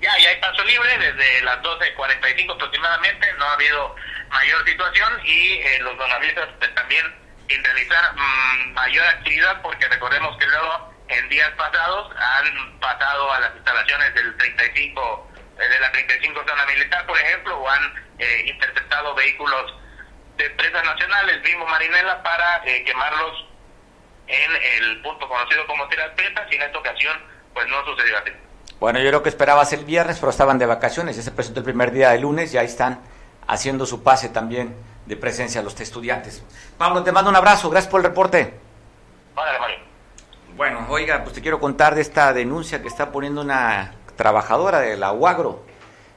[0.00, 3.94] Ya, ya hay paso libre desde las 12.45 aproximadamente, no ha habido
[4.28, 7.04] mayor situación y eh, los donalistas pues, también
[7.48, 13.40] sin realizar mm, mayor actividad porque recordemos que luego en días pasados han pasado a
[13.40, 18.44] las instalaciones del 35 eh, de la 35 zona militar por ejemplo o han eh,
[18.46, 19.74] interceptado vehículos
[20.36, 23.46] de empresas nacionales mismo Marinela para quemarlos
[24.26, 27.16] en el punto conocido como Tiras Petas y en esta ocasión
[27.54, 28.30] pues no sucedió así.
[28.78, 31.16] Bueno, yo creo que esperabas el viernes, pero estaban de vacaciones.
[31.16, 33.00] Ya se presentó el primer día de lunes y ahí están
[33.46, 36.42] haciendo su pase también de presencia a los estudiantes.
[36.76, 37.70] Pablo, te mando un abrazo.
[37.70, 38.54] Gracias por el reporte.
[39.34, 39.76] Vale, Mario.
[40.56, 44.96] Bueno, oiga, pues te quiero contar de esta denuncia que está poniendo una trabajadora de
[44.96, 45.62] la UAGRO.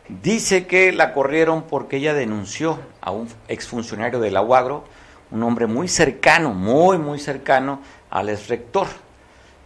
[0.09, 4.85] Dice que la corrieron porque ella denunció a un exfuncionario de la UAGRO,
[5.31, 8.87] un hombre muy cercano, muy, muy cercano al exrector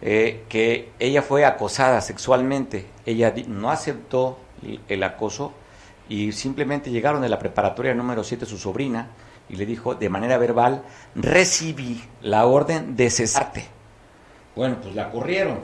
[0.02, 2.86] eh, que ella fue acosada sexualmente.
[3.06, 4.38] Ella no aceptó
[4.88, 5.54] el acoso
[6.10, 9.08] y simplemente llegaron de la preparatoria número 7 su sobrina
[9.50, 10.84] y le dijo de manera verbal,
[11.16, 13.66] recibí la orden de cesarte.
[14.56, 15.60] Bueno, pues la corrieron.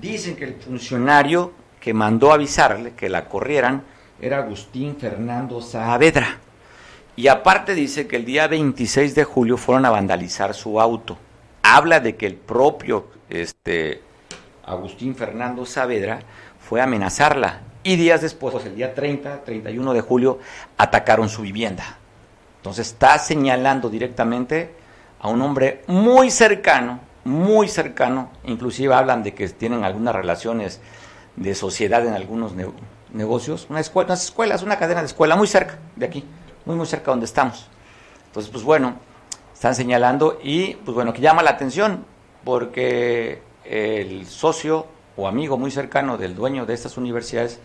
[0.00, 3.82] Dicen que el funcionario que mandó avisarle que la corrieran
[4.20, 6.38] era Agustín Fernando Saavedra.
[7.16, 11.16] Y aparte dice que el día 26 de julio fueron a vandalizar su auto.
[11.70, 14.00] Habla de que el propio este,
[14.64, 16.20] Agustín Fernando Saavedra
[16.58, 20.38] fue a amenazarla y días después, el día 30, 31 de julio,
[20.78, 21.98] atacaron su vivienda.
[22.56, 24.74] Entonces está señalando directamente
[25.20, 30.80] a un hombre muy cercano, muy cercano, inclusive hablan de que tienen algunas relaciones
[31.36, 32.52] de sociedad en algunos
[33.12, 36.24] negocios, una escuela, unas escuelas, una cadena de escuela muy cerca de aquí,
[36.64, 37.68] muy muy cerca donde estamos.
[38.28, 39.06] Entonces, pues bueno,
[39.58, 42.04] están señalando y pues bueno, que llama la atención
[42.44, 44.86] porque el socio
[45.16, 47.58] o amigo muy cercano del dueño de estas universidades,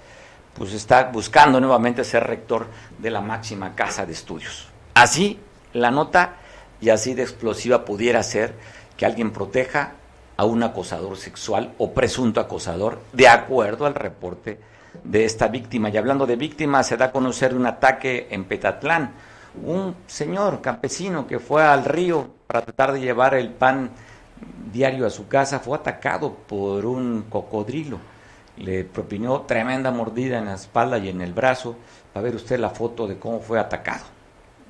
[0.56, 2.66] pues está buscando nuevamente ser rector
[2.98, 4.70] de la máxima casa de estudios.
[4.96, 5.38] Así
[5.74, 6.38] la nota
[6.82, 8.56] y así de explosiva pudiera ser
[8.98, 9.92] que alguien proteja
[10.36, 14.58] a un acosador sexual o presunto acosador, de acuerdo al reporte
[15.04, 15.90] de esta víctima.
[15.90, 19.14] Y hablando de víctimas, se da a conocer un ataque en Petatlán.
[19.62, 23.92] Un señor campesino que fue al río para tratar de llevar el pan
[24.72, 28.00] diario a su casa, fue atacado por un cocodrilo.
[28.58, 31.76] Le propinó tremenda mordida en la espalda y en el brazo.
[32.16, 34.06] Va a ver usted la foto de cómo fue atacado.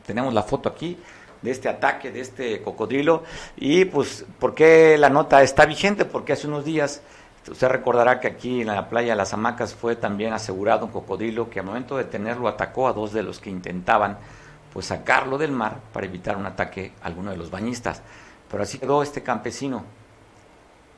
[0.05, 0.97] Tenemos la foto aquí
[1.41, 3.23] de este ataque, de este cocodrilo.
[3.57, 6.05] Y pues, ¿por qué la nota está vigente?
[6.05, 7.01] Porque hace unos días,
[7.49, 11.49] usted recordará que aquí en la playa de Las Hamacas fue también asegurado un cocodrilo
[11.49, 14.17] que al momento de tenerlo atacó a dos de los que intentaban
[14.73, 18.01] pues sacarlo del mar para evitar un ataque a alguno de los bañistas.
[18.49, 19.83] Pero así quedó este campesino.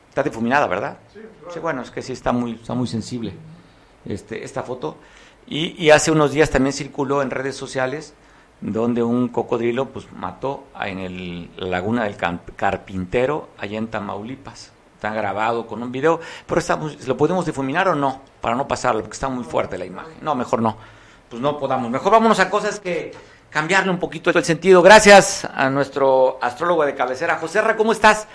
[0.10, 0.98] Está difuminada, ¿verdad?
[1.54, 3.34] Sí, bueno, es que sí está muy, está muy sensible
[4.06, 4.98] este, esta foto.
[5.48, 8.16] Y, hace unos días también circuló en redes sociales
[8.62, 12.16] donde un cocodrilo pues mató en el, la laguna del
[12.56, 14.72] Carpintero, allá en Tamaulipas.
[14.96, 18.22] está grabado con un video, pero estamos, ¿lo podemos difuminar o no?
[18.42, 20.16] Para no pasarlo, porque está muy fuerte la imagen.
[20.22, 20.78] No, mejor no.
[21.30, 21.92] Pues no podamos.
[21.92, 23.12] Mejor vámonos a cosas que
[23.56, 24.82] cambiarle un poquito el sentido.
[24.82, 28.28] Gracias a nuestro astrólogo de cabecera, José Ra, ¿cómo estás?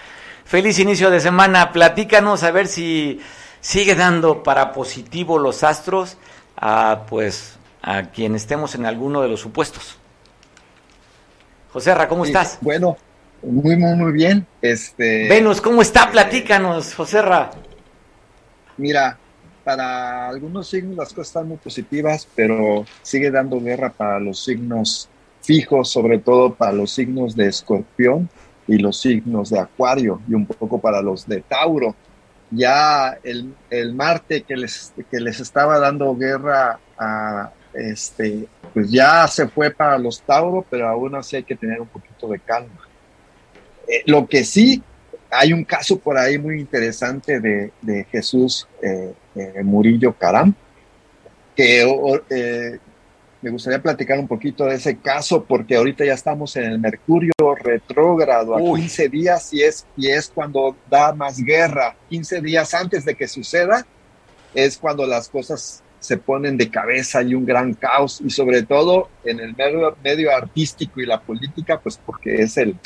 [0.47, 1.73] Feliz inicio de semana.
[1.73, 3.21] Platícanos a ver si
[3.61, 6.17] sigue dando para positivo los astros
[6.57, 9.99] a pues a quien estemos en alguno de los supuestos.
[11.71, 12.57] José Ra, ¿cómo estás?
[12.63, 12.97] Bueno,
[13.43, 14.47] muy, muy, muy bien.
[14.63, 16.11] Este, Venus, ¿cómo está?
[16.11, 17.51] Platícanos, José Ra.
[18.79, 19.19] Mira,
[19.71, 25.09] para algunos signos las cosas están muy positivas, pero sigue dando guerra para los signos
[25.43, 28.29] fijos, sobre todo para los signos de escorpión
[28.67, 31.95] y los signos de acuario y un poco para los de Tauro.
[32.51, 33.55] Ya el,
[33.95, 39.99] Marte que les, que les estaba dando guerra a este, pues ya se fue para
[39.99, 42.89] los Tauro, pero aún así hay que tener un poquito de calma.
[43.87, 44.83] Eh, lo que sí,
[45.31, 50.55] hay un caso por ahí muy interesante de, de Jesús eh, eh, Murillo Caram,
[51.55, 51.85] que
[53.43, 57.33] me gustaría platicar un poquito de ese caso porque ahorita ya estamos en el Mercurio
[57.59, 61.97] retrógrado a 15 días y es, y es cuando da más guerra.
[62.11, 63.87] 15 días antes de que suceda
[64.55, 69.09] es cuando las cosas se ponen de cabeza y un gran caos y sobre todo
[69.25, 72.77] en el medio, medio artístico y la política pues porque es el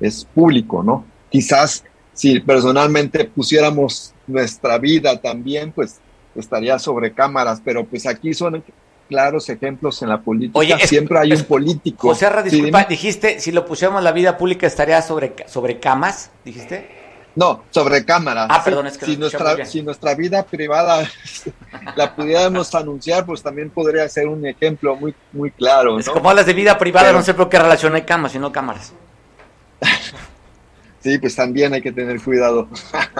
[0.00, 1.06] es público, ¿no?
[1.34, 1.82] Quizás
[2.12, 5.98] si personalmente pusiéramos nuestra vida también pues
[6.36, 8.62] estaría sobre cámaras, pero pues aquí son
[9.08, 10.60] claros ejemplos en la política.
[10.60, 12.06] Oye, siempre hay un político.
[12.06, 16.88] José disculpa, dijiste, si lo pusiéramos la vida pública estaría sobre, sobre camas, dijiste.
[17.34, 18.46] No, sobre cámara.
[18.48, 21.04] Ah, perdón, es que si, nuestra, si nuestra vida privada
[21.96, 25.98] la pudiéramos anunciar, pues también podría ser un ejemplo muy, muy claro.
[25.98, 28.92] Es como hablas de vida privada, no sé por qué relación hay camas, sino cámaras.
[31.04, 32.66] sí, pues también hay que tener cuidado.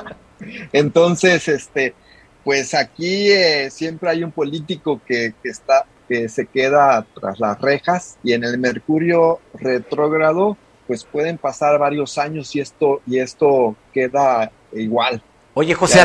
[0.73, 1.95] Entonces, este,
[2.43, 7.61] pues aquí eh, siempre hay un político que, que, está, que se queda tras las
[7.61, 10.57] rejas y en el Mercurio retrógrado,
[10.87, 15.23] pues pueden pasar varios años y esto, y esto queda igual.
[15.53, 16.01] Oye, José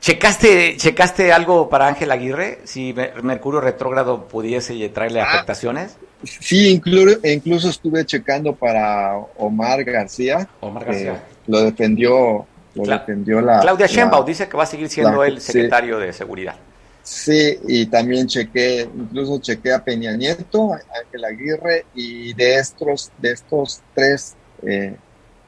[0.00, 2.60] ¿checaste, ¿checaste algo para Ángel Aguirre?
[2.64, 5.98] Si Mercurio retrógrado pudiese traerle ah, afectaciones.
[6.24, 10.48] Sí, incluso, incluso estuve checando para Omar García.
[10.60, 11.22] Omar García.
[11.46, 13.60] lo defendió la...
[13.60, 16.56] Claudia Sheinbaum dice que va a seguir siendo el secretario de Seguridad.
[17.02, 23.10] Sí, y también chequé, incluso chequé a Peña Nieto, a Ángel Aguirre, y de estos,
[23.18, 24.94] de estos tres eh,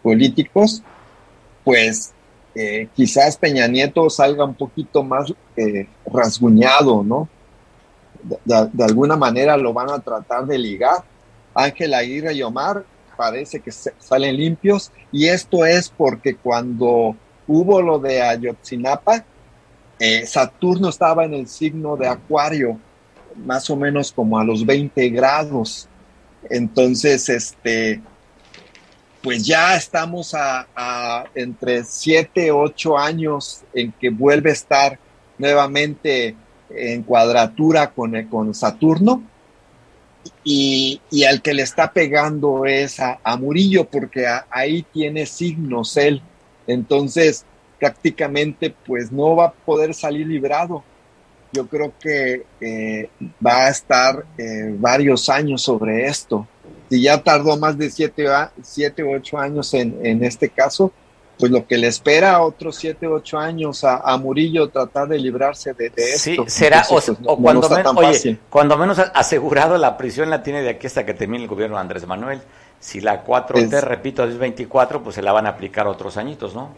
[0.03, 0.83] políticos,
[1.63, 2.13] pues
[2.57, 7.29] eh, quizás Peña Nieto salga un poquito más eh, rasguñado, ¿no?
[8.45, 11.05] De, alguna manera lo van a tratar de ligar.
[11.55, 12.85] Ángel Aguirre y Omar
[13.17, 17.15] parece que salen limpios y esto es porque cuando
[17.47, 19.25] hubo lo de Ayotzinapa,
[19.99, 22.79] eh, Saturno estaba en el signo de Acuario,
[23.45, 25.89] más o menos como a los 20 grados.
[26.51, 28.03] Entonces, este,
[29.23, 34.99] pues ya estamos a, entre 7, 8 años en que vuelve a estar
[35.39, 36.37] nuevamente
[36.71, 39.23] en cuadratura con, con Saturno
[40.43, 46.23] y, al que le está pegando es a, Murillo, porque ahí tiene signos él.
[46.67, 47.45] Entonces,
[47.79, 50.83] prácticamente, pues no va a poder salir librado.
[51.53, 53.09] Yo creo que eh,
[53.45, 56.47] va a estar eh, varios años sobre esto.
[56.91, 58.27] Si ya tardó más de siete,
[58.63, 60.93] siete o ocho años en, en este caso,
[61.39, 65.75] pues lo que le espera a otros siete, ocho años a, Murillo tratar de librarse
[65.75, 66.19] de, esto.
[66.19, 70.87] Sí, será, o, pues, cuando, oye, cuando menos asegurado la prisión la tiene de aquí
[70.87, 72.41] hasta que termine el gobierno de Andrés Manuel.
[72.79, 76.71] Si la 4T, repito, es 24, pues se la van a aplicar otros añitos, ¿no?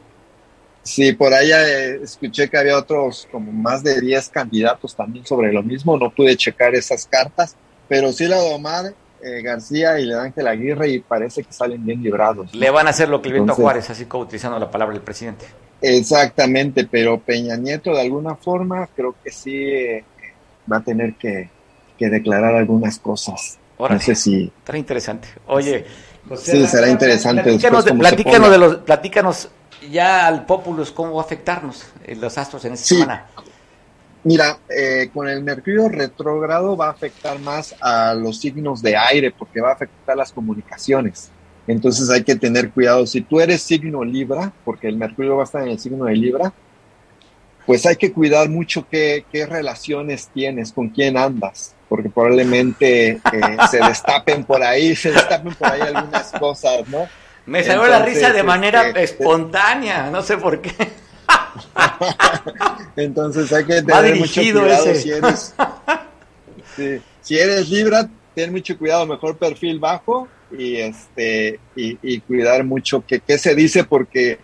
[0.83, 5.53] Sí, por ahí eh, escuché que había otros, como más de 10 candidatos también sobre
[5.53, 7.57] lo mismo, no pude checar esas cartas,
[7.89, 8.95] pero sí la de Omar
[9.27, 12.55] eh, García y le Ángel Aguirre y parece que salen bien librados.
[12.55, 15.47] Le van a hacer lo que el Juárez, así como utilizando la palabra del presidente.
[15.81, 20.05] Exactamente, pero Peña Nieto de alguna forma creo que sí eh,
[20.71, 21.51] va a tener que,
[21.99, 23.59] declarar algunas cosas.
[23.79, 24.53] no sé si...
[24.59, 25.29] Estará interesante.
[25.47, 25.85] Oye,
[26.37, 27.43] sí, será interesante.
[27.43, 29.49] Platícanos, de, platícanos, de los, platícanos
[29.91, 33.27] ya al Populus cómo va a afectarnos eh, los astros en esta semana.
[34.27, 39.31] Mira, eh, con el Mercurio retrógrado va a afectar más a los signos de aire
[39.31, 41.31] porque va a afectar las comunicaciones.
[41.69, 43.07] Entonces hay que tener cuidado.
[43.07, 46.17] Si tú eres signo Libra, porque el Mercurio va a estar en el signo de
[46.17, 46.53] Libra,
[47.67, 53.21] pues hay que cuidar mucho qué, relaciones tienes, con quién andas, porque probablemente eh,
[53.71, 57.07] se destapen por ahí, se destapen por ahí algunas cosas, ¿no?
[57.47, 61.06] Me salió la risa de manera este, espontánea, no sé por qué.
[62.97, 65.55] Entonces hay que tener mucho cuidado si eres,
[67.23, 73.21] si eres Libra, ten mucho cuidado, mejor perfil bajo y este y, cuidar mucho que
[73.21, 74.39] qué se dice porque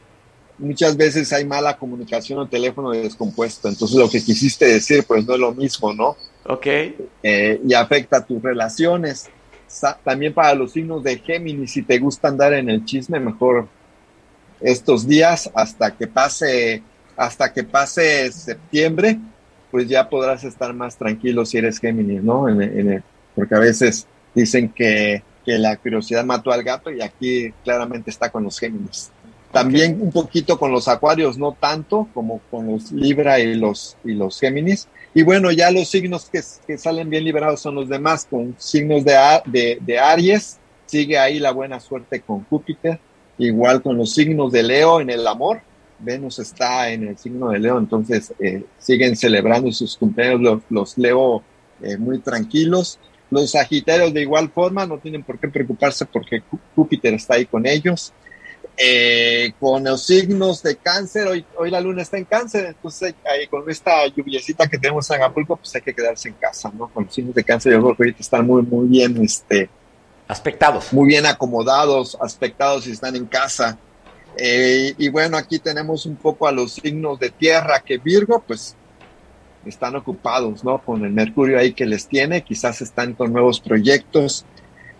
[0.58, 5.34] muchas veces hay mala comunicación o teléfono descompuesto, entonces lo que quisiste decir pues no
[5.34, 6.16] es lo mismo, ¿no?
[6.44, 6.66] Ok.
[7.22, 9.28] Eh, y afecta tus relaciones.
[10.04, 13.68] También para los signos de Géminis, si te gusta andar en el chisme, mejor
[14.60, 16.82] estos días hasta que pase
[17.22, 19.16] hasta que pase septiembre,
[19.70, 22.46] pues ya podrás estar más tranquilo si eres Géminis, ¿no?
[23.36, 28.30] porque a veces dicen que, que, la curiosidad mató al gato y aquí claramente está
[28.30, 29.10] con los Géminis.
[29.52, 34.14] También un poquito con los Acuarios, no tanto como con los Libra y los, y
[34.14, 34.88] los Géminis.
[35.14, 39.04] Y bueno, ya los signos que, que salen bien liberados son los demás, con signos
[39.04, 39.16] de,
[39.46, 42.98] de, de Aries, sigue ahí la buena suerte con Júpiter,
[43.38, 45.62] igual con los signos de Leo en el amor,
[46.02, 51.42] Venus está en el signo de Leo, entonces eh, siguen celebrando sus cumpleaños los, Leo
[51.82, 52.98] eh, muy tranquilos.
[53.30, 56.42] Los Sagitarios de igual forma no tienen por qué preocuparse porque
[56.74, 58.12] Júpiter está ahí con ellos.
[58.76, 63.14] Eh, con los signos de cáncer, hoy, hoy la luna está en cáncer, entonces
[63.50, 66.88] con esta lluviecita que tenemos en Acapulco, pues hay que quedarse en casa, ¿no?
[66.88, 69.68] Con los signos de cáncer yo creo que ahorita están muy, muy bien, este...
[70.28, 70.92] Aspectados.
[70.92, 73.78] Muy bien acomodados, aspectados y están en casa.
[74.36, 78.76] Eh, y bueno, aquí tenemos un poco a los signos de tierra que Virgo, pues
[79.66, 80.78] están ocupados, ¿no?
[80.82, 84.44] Con el Mercurio ahí que les tiene, quizás están con nuevos proyectos.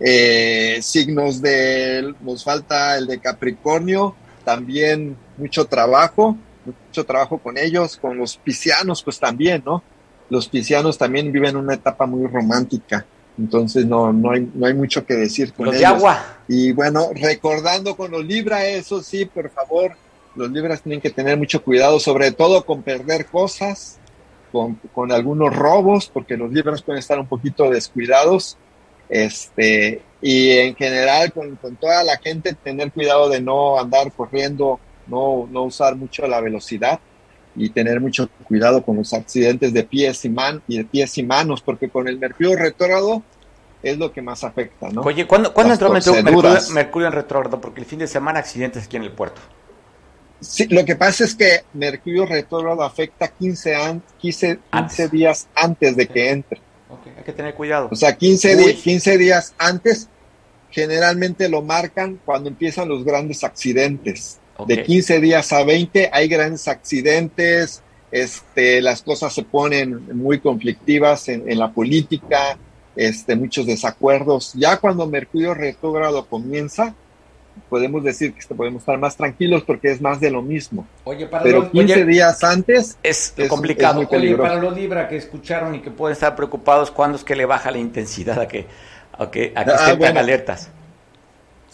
[0.01, 4.15] Eh, signos de, nos falta el de Capricornio,
[4.45, 9.83] también mucho trabajo, mucho trabajo con ellos, con los piscianos, pues también, ¿no?
[10.29, 13.05] Los piscianos también viven una etapa muy romántica.
[13.39, 16.23] Entonces no, no, hay, no hay mucho que decir con los de agua.
[16.49, 19.93] Y bueno, recordando con los Libra, eso sí, por favor,
[20.35, 23.99] los Libras tienen que tener mucho cuidado, sobre todo con perder cosas,
[24.51, 28.59] con, con algunos robos, porque los Libras pueden estar un poquito descuidados.
[29.09, 34.81] Este, y en general con, con, toda la gente tener cuidado de no andar corriendo,
[35.07, 36.99] no, no usar mucho la velocidad
[37.55, 41.23] y tener mucho cuidado con los accidentes de pies y, man, y de pies y
[41.23, 43.23] manos, porque con el mercurio retrógrado
[43.83, 45.03] es lo que más afecta, ¿no?
[45.03, 47.61] Oye, ¿cuándo, ¿cuándo entró mercurio, mercurio, en retrógrado?
[47.61, 49.41] Porque el fin de semana accidentes aquí en el puerto.
[50.43, 56.09] Sí, lo que pasa es que Mercurio retrógrado afecta 15, 15, 15 días antes de
[56.09, 56.61] que entre.
[56.89, 57.89] Okay, hay que tener cuidado.
[57.93, 60.09] O sea, 15, 15 días antes
[60.71, 64.41] generalmente lo marcan cuando empiezan los grandes accidentes.
[64.67, 71.29] De 15 días a 20 hay grandes accidentes, este, las cosas se ponen muy conflictivas
[71.29, 72.59] en, la política,
[72.95, 74.53] este, muchos desacuerdos.
[74.55, 76.95] Ya cuando Mercurio retrógrado comienza,
[77.69, 80.87] podemos decir que podemos estar más tranquilos porque es más de lo mismo.
[81.05, 84.07] Oye, para Pero 15 días antes es, complicado.
[84.11, 87.47] oye, para los Libra que escucharon y que pueden estar preocupados, ¿cuándo es que le
[87.47, 88.67] baja la intensidad a que,
[89.13, 90.71] a que, a que ah, estén alertas?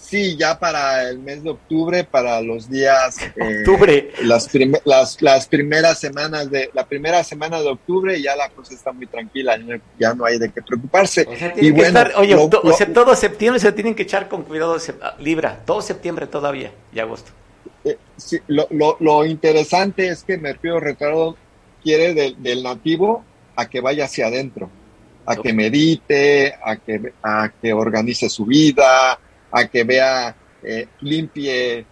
[0.08, 3.18] Sí, ya para el mes de octubre, para los días...
[3.36, 4.10] Eh, octubre.
[4.22, 4.48] Las,
[4.86, 6.70] las, las, primeras semanas de...
[6.72, 9.58] La primera semana de octubre ya la cosa está muy tranquila,
[9.98, 11.26] ya no hay de qué preocuparse.
[11.28, 14.78] O sea, y bueno, oye, o sea, todo septiembre se tienen que echar con cuidado,
[15.18, 17.30] Libra, todo septiembre todavía y agosto.
[17.84, 21.36] Eh, sí, lo, lo, lo, interesante es que Mercurio Retrado
[21.82, 23.24] quiere del nativo
[23.56, 24.70] a que vaya hacia adentro,
[25.26, 29.18] a que medite, a que, a que organice su vida,
[29.50, 31.86] a que vea, eh, limpie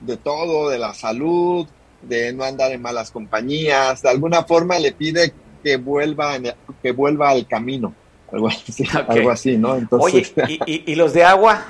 [0.00, 1.66] de todo, de la salud,
[2.02, 6.38] de no andar en malas compañías, de alguna forma le pide que vuelva,
[6.82, 7.94] que vuelva al camino,
[8.32, 9.76] algo así, algo así ¿no?
[9.76, 11.64] Entonces, Oye, ¿y, los de agua?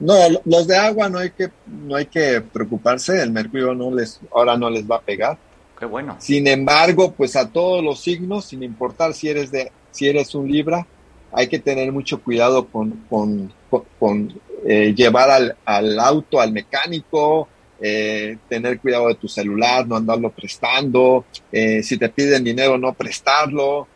[0.00, 4.20] No, los de agua no hay que, no hay que preocuparse, el mercurio no les,
[4.34, 5.38] ahora no les va a pegar.
[5.78, 6.16] Qué bueno.
[6.18, 10.50] Sin embargo, pues a todos los signos, sin importar si eres de, si eres un
[10.50, 10.86] Libra,
[11.32, 17.48] hay que tener mucho cuidado con, con, eh, llevar al, al, auto al mecánico,
[17.80, 22.92] eh, tener cuidado de tu celular, no andarlo prestando, eh, si te piden dinero, no
[22.92, 23.88] prestarlo,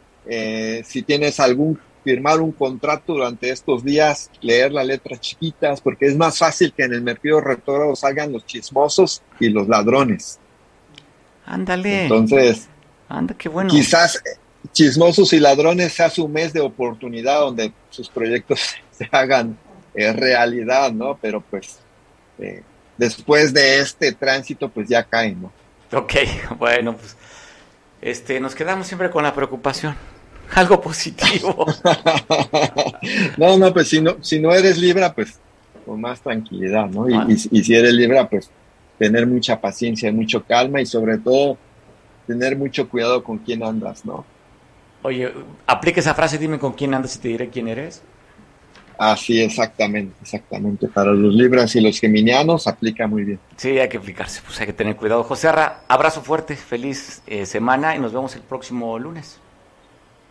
[0.84, 6.16] si tienes algún firmar un contrato durante estos días, leer las letras chiquitas, porque es
[6.16, 10.38] más fácil que en el mercado retrógrado salgan los chismosos y los ladrones.
[11.44, 12.02] Ándale.
[12.02, 12.68] Entonces,
[13.08, 13.70] Anda, qué bueno.
[13.70, 14.22] quizás
[14.72, 18.60] Chismosos y Ladrones sea su mes de oportunidad donde sus proyectos
[18.90, 19.56] se hagan
[19.94, 21.18] eh, realidad, ¿no?
[21.20, 21.78] Pero pues
[22.38, 22.62] eh,
[22.96, 25.52] después de este tránsito pues ya caen, ¿no?
[25.98, 26.14] Ok,
[26.58, 27.16] bueno, pues
[28.00, 29.94] este, nos quedamos siempre con la preocupación.
[30.54, 31.66] Algo positivo.
[33.36, 35.40] no, no, pues si no, si no eres Libra, pues
[35.84, 37.08] con más tranquilidad, ¿no?
[37.08, 38.50] Y, y, si eres Libra, pues
[38.98, 41.56] tener mucha paciencia, mucho calma y sobre todo
[42.26, 44.24] tener mucho cuidado con quién andas, ¿no?
[45.06, 45.32] Oye,
[45.68, 48.02] aplica esa frase, dime con quién andas y te diré quién eres.
[48.98, 50.88] Así, exactamente, exactamente.
[50.88, 53.38] Para los Libras y los Geminianos aplica muy bien.
[53.56, 55.22] Sí, hay que aplicarse, pues hay que tener cuidado.
[55.22, 59.38] José Arra, abrazo fuerte, feliz eh, semana y nos vemos el próximo lunes.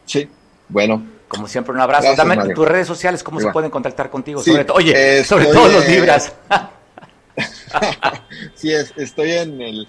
[0.07, 0.27] Sí,
[0.67, 1.01] bueno.
[1.29, 2.13] Como siempre, un abrazo.
[2.13, 4.43] Dame tus redes sociales, cómo se pueden contactar contigo.
[4.43, 6.33] sobre oye, sobre todo los Libras.
[8.55, 9.87] sí, estoy en el.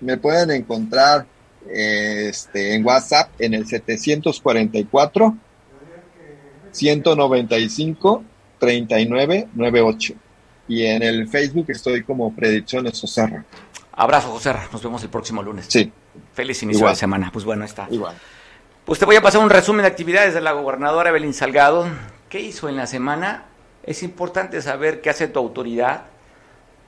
[0.00, 1.26] Me pueden encontrar
[1.68, 5.36] este, en WhatsApp en el 744
[6.70, 8.24] 195
[8.58, 10.14] 3998
[10.68, 13.44] y en el Facebook estoy como Predicciones Joserra.
[13.92, 14.68] Abrazo, Joserra.
[14.72, 15.66] Nos vemos el próximo lunes.
[15.68, 15.92] Sí.
[16.32, 17.30] Feliz inicio de semana.
[17.32, 17.88] Pues bueno, está.
[17.90, 18.16] Igual.
[18.84, 21.86] Pues te voy a pasar un resumen de actividades de la gobernadora Evelyn Salgado.
[22.28, 23.44] ¿Qué hizo en la semana?
[23.84, 26.04] Es importante saber qué hace tu autoridad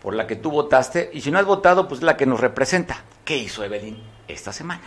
[0.05, 2.99] por la que tú votaste y si no has votado, pues la que nos representa.
[3.25, 3.97] ¿Qué hizo Evelyn
[4.29, 4.83] esta semana?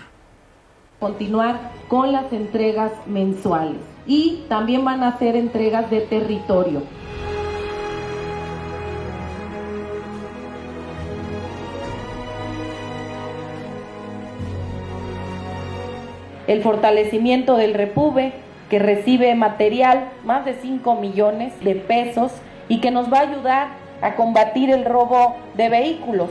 [1.00, 6.84] Continuar con las entregas mensuales y también van a hacer entregas de territorio.
[16.46, 18.34] El fortalecimiento del Repube,
[18.70, 22.32] que recibe material, más de 5 millones de pesos,
[22.70, 26.30] y que nos va a ayudar a combatir el robo de vehículos.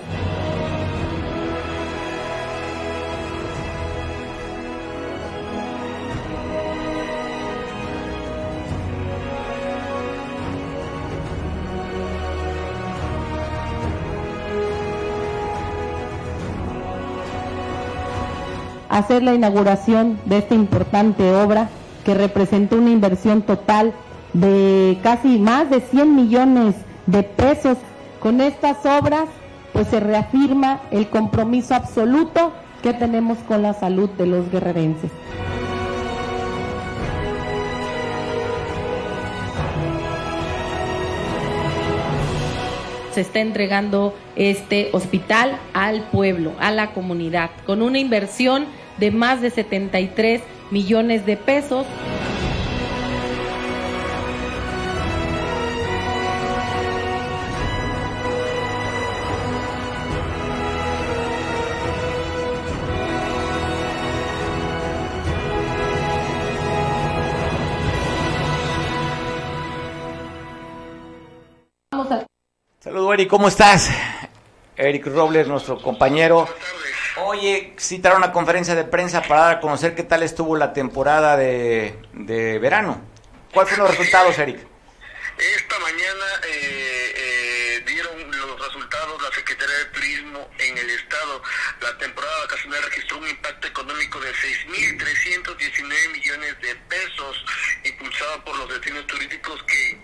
[18.89, 21.69] hacer la inauguración de esta importante obra
[22.05, 23.93] que representó una inversión total
[24.33, 26.75] de casi más de 100 millones
[27.07, 27.79] de pesos.
[28.21, 29.29] Con estas obras
[29.73, 32.53] pues se reafirma el compromiso absoluto
[32.83, 35.11] que tenemos con la salud de los guerrerenses.
[43.17, 48.67] se está entregando este hospital al pueblo, a la comunidad, con una inversión
[48.99, 51.87] de más de 73 millones de pesos.
[73.13, 73.91] Eric, ¿cómo estás?
[74.77, 76.49] Eric Robles, nuestro compañero.
[77.25, 81.37] Oye, citaron una conferencia de prensa para dar a conocer qué tal estuvo la temporada
[81.37, 83.01] de, de verano.
[83.53, 84.59] ¿Cuáles fueron los resultados, Eric?
[85.39, 91.43] Esta mañana eh, eh, dieron los resultados la Secretaría de Turismo en el Estado.
[91.83, 97.45] La temporada vacacional registró un impacto económico de 6.319 millones de pesos,
[97.85, 99.99] impulsado por los destinos turísticos que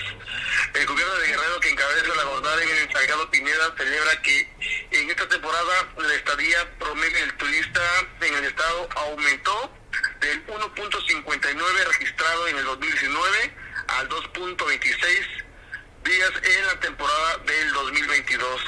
[0.74, 4.54] El gobierno de Guerrero, que encabeza la gobernadora en Salgado Pineda, celebra que
[4.92, 7.82] en esta temporada la estadía promedio del turista
[8.20, 9.74] en el estado aumentó
[10.20, 13.59] del 1.59 registrado en el 2019
[13.98, 15.50] al 2.26
[16.04, 18.62] días en la temporada del 2022.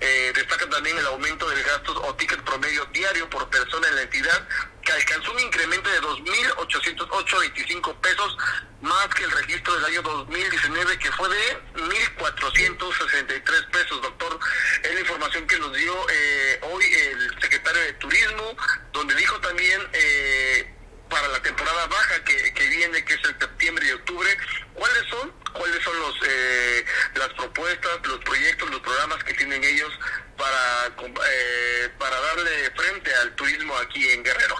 [0.00, 4.02] Eh, destaca también el aumento del gasto o ticket promedio diario por persona en la
[4.02, 4.48] entidad,
[4.82, 8.36] que alcanzó un incremento de 2.808.25 pesos,
[8.80, 14.40] más que el registro del año 2019, que fue de 1.463 pesos, doctor.
[14.82, 18.56] Es la información que nos dio eh, hoy el secretario de Turismo,
[18.92, 19.80] donde dijo también...
[19.92, 20.74] Eh,
[21.12, 24.30] para la temporada baja que, que viene, que es el septiembre y octubre,
[24.72, 26.84] ¿cuáles son cuáles son los eh,
[27.16, 29.90] las propuestas, los proyectos, los programas que tienen ellos
[30.36, 34.56] para, eh, para darle frente al turismo aquí en Guerrero.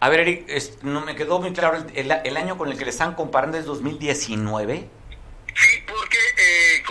[0.00, 0.46] A ver, Eric,
[0.82, 3.64] no me quedó muy claro, el, el, año con el que le están comparando es
[3.64, 4.88] 2019.
[5.54, 6.82] Sí, porque eh,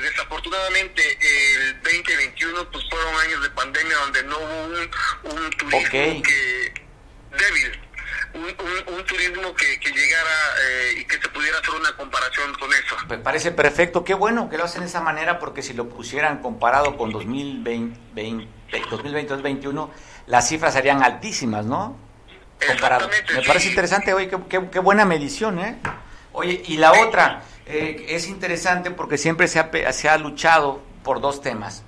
[0.00, 5.90] desafortunadamente el 2021 pues fueron años de pandemia donde no hubo un, un turismo
[6.22, 6.87] que
[7.30, 7.88] débil
[8.34, 10.30] un, un, turismo que, que llegara
[10.62, 12.96] eh, y que se pudiera hacer una comparación con eso.
[13.08, 16.38] Me parece perfecto, qué bueno que lo hacen de esa manera porque si lo pusieran
[16.38, 19.88] comparado con 2020, 2020-2021,
[20.26, 21.96] las cifras serían altísimas, ¿no?
[22.66, 23.08] Comparado.
[23.34, 25.78] Me parece interesante, oye, qué, qué, buena medición, ¿eh?
[26.32, 31.20] Oye, y la otra, eh, es interesante porque siempre se ha, se ha luchado por
[31.20, 31.84] dos temas,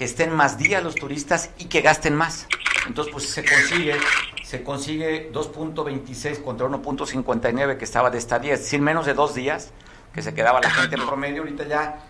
[0.00, 2.46] que estén más días los turistas y que gasten más.
[2.86, 4.00] Entonces, pues se consigue
[4.42, 9.74] se consigue 2.26 contra 1.59 que estaba de estadía, es decir, menos de dos días
[10.14, 12.02] que se quedaba la gente en promedio, ahorita ya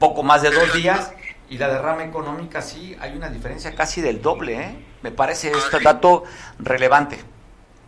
[0.00, 1.12] poco más de dos días
[1.48, 4.84] y la derrama económica sí hay una diferencia casi del doble, ¿eh?
[5.02, 6.24] me parece este dato
[6.58, 7.22] relevante.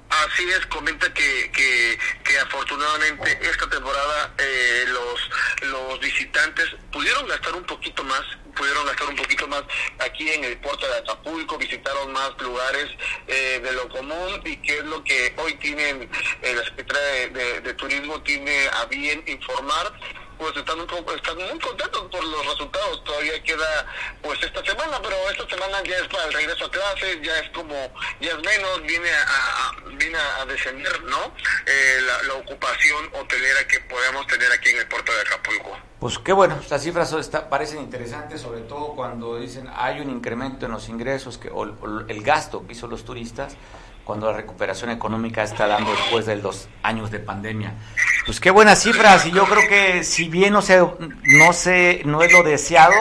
[0.08, 7.54] Así es, comenta que, que, que afortunadamente esta temporada eh, los, los visitantes pudieron gastar
[7.56, 8.22] un poquito más,
[8.56, 9.62] pudieron gastar un poquito más
[9.98, 12.88] aquí en el puerto de Acapulco, visitaron más lugares
[13.26, 16.08] eh, de lo común y que es lo que hoy tienen,
[16.42, 19.92] eh, la Secretaría de, de Turismo tiene a bien informar
[20.38, 23.04] pues están están muy contentos por los resultados.
[23.04, 23.86] Todavía queda
[24.22, 27.50] pues esta semana, pero esta semana ya es para el regreso a clases, ya es
[27.50, 27.74] como,
[28.20, 31.32] ya es menos, viene a, viene a descender, ¿no?
[31.66, 35.76] Eh, la, ocupación hotelera que podemos tener aquí en el puerto de Acapulco.
[35.98, 40.66] Pues qué bueno, estas cifras está, parecen interesantes, sobre todo cuando dicen hay un incremento
[40.66, 43.56] en los ingresos que, o, el gasto que hizo los turistas
[44.06, 47.74] cuando la recuperación económica está dando después de los años de pandemia.
[48.24, 52.22] Pues qué buenas cifras y yo creo que si bien no sé, no sé, no
[52.22, 52.94] es lo deseado,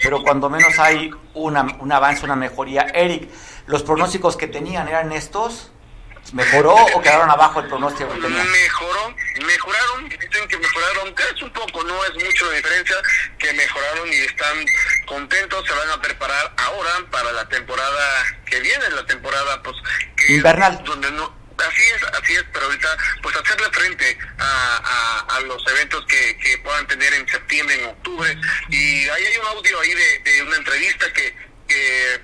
[0.00, 2.82] pero cuando menos hay una, un avance, una mejoría.
[2.94, 3.28] Eric,
[3.66, 5.72] los pronósticos que tenían eran estos.
[6.32, 8.28] ¿Mejoró o quedaron abajo el pronóstico que?
[8.28, 9.14] Mejoró,
[9.44, 12.96] mejoraron, dicen que mejoraron, es un poco, no es mucho la diferencia,
[13.38, 14.64] que mejoraron y están
[15.06, 19.76] contentos, se van a preparar ahora para la temporada que viene, la temporada pues
[20.28, 20.82] invernal.
[20.84, 26.04] Donde no, así es, así es, pero ahorita pues hacerle frente a, a, los eventos
[26.06, 28.36] que, que, puedan tener en septiembre, en octubre.
[28.70, 31.51] Y ahí hay un audio ahí de, de una entrevista que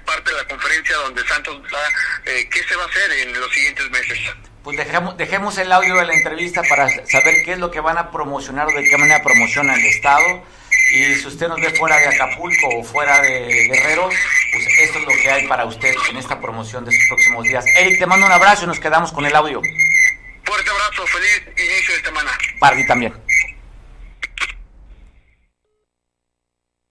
[0.04, 3.52] parte de la conferencia donde Santos da eh, qué se va a hacer en los
[3.52, 4.18] siguientes meses.
[4.62, 7.96] Pues dejemos, dejemos el audio de la entrevista para saber qué es lo que van
[7.96, 10.44] a promocionar o de qué manera promociona el Estado.
[10.92, 14.08] Y si usted nos ve fuera de Acapulco o fuera de Guerrero,
[14.52, 17.64] pues esto es lo que hay para usted en esta promoción de estos próximos días.
[17.76, 19.60] Eric, te mando un abrazo y nos quedamos con el audio.
[20.44, 22.30] Fuerte abrazo, feliz inicio de semana.
[22.58, 23.27] Para ti también.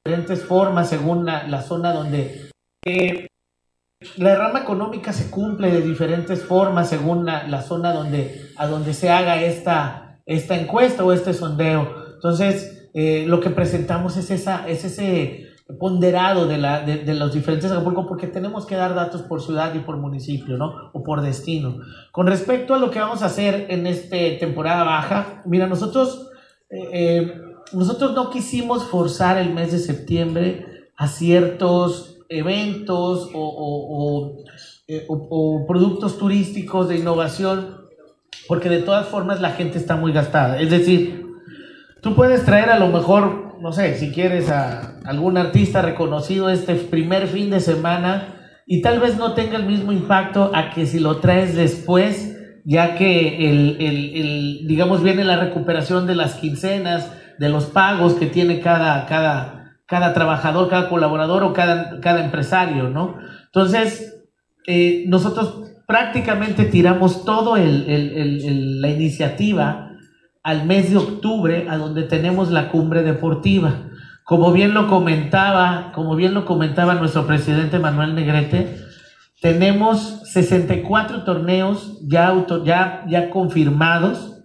[0.08, 2.50] Diferentes formas según la, zona donde
[2.86, 3.28] eh,
[4.16, 9.10] la rama económica se cumple de diferentes formas según la, zona donde a donde se
[9.10, 12.14] haga esta, esta encuesta o este sondeo.
[12.16, 15.48] Entonces, eh, lo que presentamos es, esa, es ese
[15.78, 19.80] ponderado de, la, de, los diferentes Acapulco porque tenemos que dar datos por ciudad y
[19.80, 20.90] por municipio, ¿no?
[20.94, 21.80] O por destino.
[22.14, 26.30] Con respecto a lo que vamos a hacer en esta temporada baja, mira, nosotros
[26.70, 27.42] eh,
[27.74, 30.66] nosotros no quisimos forzar el mes de septiembre
[30.96, 33.30] a ciertos eventos
[34.88, 37.78] eh, o, productos turísticos de innovación,
[38.48, 40.60] porque de todas formas la gente está muy gastada.
[40.60, 41.26] Es decir,
[42.02, 46.76] tú puedes traer a lo mejor, no sé, si quieres a algún artista reconocido este
[46.76, 48.36] primer fin de semana
[48.66, 52.36] y tal vez no tenga el mismo impacto a que si lo traes después,
[52.66, 58.26] ya que el, el digamos, viene la recuperación de las quincenas, de los pagos que
[58.26, 63.18] tiene cada, cada, cada trabajador, cada colaborador o cada, cada empresario, ¿no?
[63.46, 64.24] Entonces,
[64.68, 69.92] eh, nosotros prácticamente tiramos todo el, la iniciativa
[70.44, 73.90] al mes de octubre, a donde tenemos la cumbre deportiva.
[74.24, 78.78] Como bien lo comentaba, como bien lo comentaba nuestro presidente Manuel Negrete,
[79.42, 84.37] tenemos 64 torneos ya, auto, ya, ya confirmados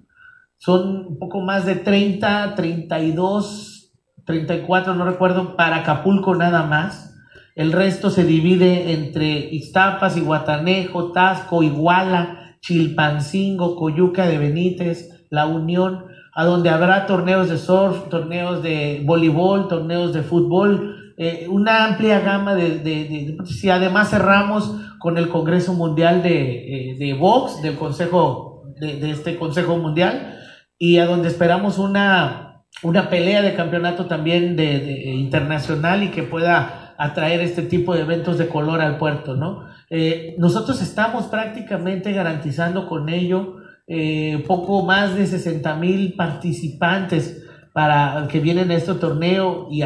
[0.64, 3.92] son un poco más de 30, 32,
[4.24, 7.16] 34, no recuerdo, para Acapulco nada más.
[7.56, 16.04] El resto se divide entre Iztapas, Iguatanejo, Tasco, Iguala, Chilpancingo, Coyuca de Benítez, La Unión,
[16.32, 22.20] a donde habrá torneos de surf, torneos de voleibol, torneos de fútbol, eh, una amplia
[22.20, 27.74] gama de, de, Si además cerramos con el Congreso Mundial de, eh, de Box, del
[27.74, 30.38] Consejo, de, este Consejo Mundial,
[30.82, 36.96] y a donde esperamos una, una pelea de campeonato también de, internacional y que pueda
[36.98, 39.64] atraer este tipo de eventos de color al puerto, ¿no?
[39.90, 48.26] Eh, nosotros estamos prácticamente garantizando con ello eh, poco más de 60 mil participantes para
[48.28, 49.84] que vienen a este torneo y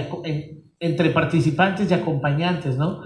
[0.80, 3.02] entre participantes y acompañantes, ¿no?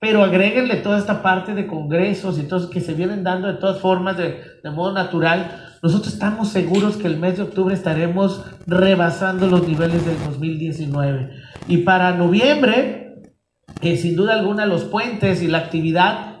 [0.00, 3.80] Pero agréguenle toda esta parte de congresos y todo que se vienen dando de todas
[3.80, 5.67] formas, de, de modo natural.
[5.82, 11.30] Nosotros estamos seguros que el mes de octubre estaremos rebasando los niveles del 2019.
[11.68, 13.22] Y para noviembre,
[13.80, 16.40] que sin duda alguna los puentes y la actividad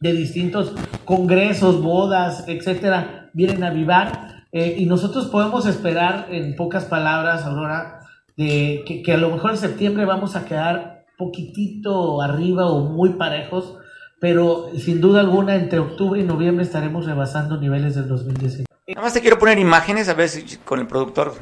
[0.00, 0.74] de distintos
[1.04, 4.44] congresos, bodas, etcétera, vienen a vivar.
[4.52, 8.00] Eh, y nosotros podemos esperar, en pocas palabras, Aurora,
[8.36, 13.77] de que, a lo mejor en septiembre vamos a quedar poquitito arriba o muy parejos,
[14.20, 18.66] pero sin duda alguna entre octubre y noviembre estaremos rebasando niveles del 2019.
[18.88, 21.34] Nada más te quiero poner imágenes, a ver si con el productor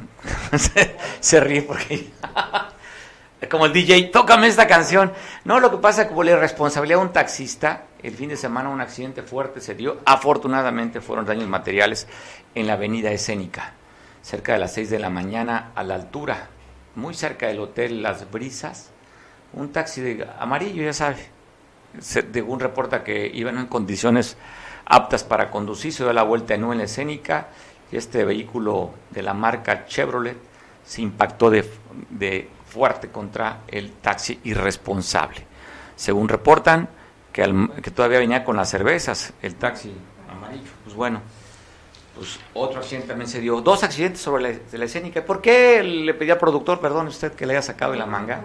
[1.20, 2.10] se, ríe porque
[3.50, 5.12] como el DJ, tócame esta canción.
[5.44, 8.80] No, lo que pasa como la responsabilidad de un taxista, el fin de semana un
[8.80, 9.98] accidente fuerte se dio.
[10.04, 12.08] Afortunadamente fueron daños materiales
[12.54, 13.74] en la avenida escénica,
[14.22, 16.48] cerca de las 6 de la mañana, a la altura,
[16.96, 18.90] muy cerca del hotel Las Brisas.
[19.52, 21.35] Un taxi de amarillo, ya sabe.
[22.00, 24.36] Según reporta que iban en condiciones
[24.84, 27.48] aptas para conducir, se dio la vuelta en la escénica
[27.90, 30.36] y este vehículo de la marca Chevrolet
[30.84, 31.68] se impactó de,
[32.10, 35.46] de fuerte contra el taxi irresponsable.
[35.96, 36.88] Según reportan,
[37.32, 39.92] que, que todavía venía con las cervezas, el taxi
[40.30, 40.70] amarillo.
[40.84, 41.20] Pues bueno,
[42.16, 43.60] pues otro accidente también se dio.
[43.60, 45.24] Dos accidentes sobre la, escénica.
[45.24, 48.44] ¿Por qué le pedí al productor, perdón usted, que le haya sacado de la manga?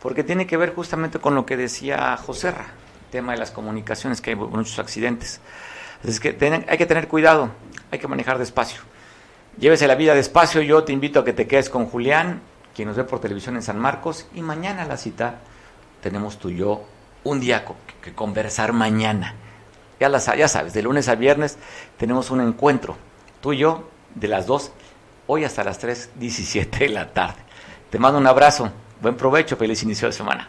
[0.00, 2.66] Porque tiene que ver justamente con lo que decía Joserra,
[3.12, 5.40] tema de las comunicaciones, que hay muchos accidentes.
[6.02, 6.36] Es que
[6.66, 7.50] hay que tener cuidado,
[7.92, 8.80] hay que manejar despacio.
[9.58, 12.40] Llévese la vida despacio, yo te invito a que te quedes con Julián,
[12.74, 15.36] quien nos ve por televisión en San Marcos, y mañana la cita
[16.02, 16.84] tenemos tú y yo
[17.22, 17.64] un día
[18.00, 19.34] que conversar mañana.
[20.00, 21.58] Ya, las, ya sabes, de lunes a viernes
[21.98, 22.96] tenemos un encuentro,
[23.40, 24.72] tú y yo, de las 2,
[25.26, 27.40] hoy hasta las 3, 17 de la tarde.
[27.90, 30.48] Te mando un abrazo, buen provecho, feliz inicio de semana.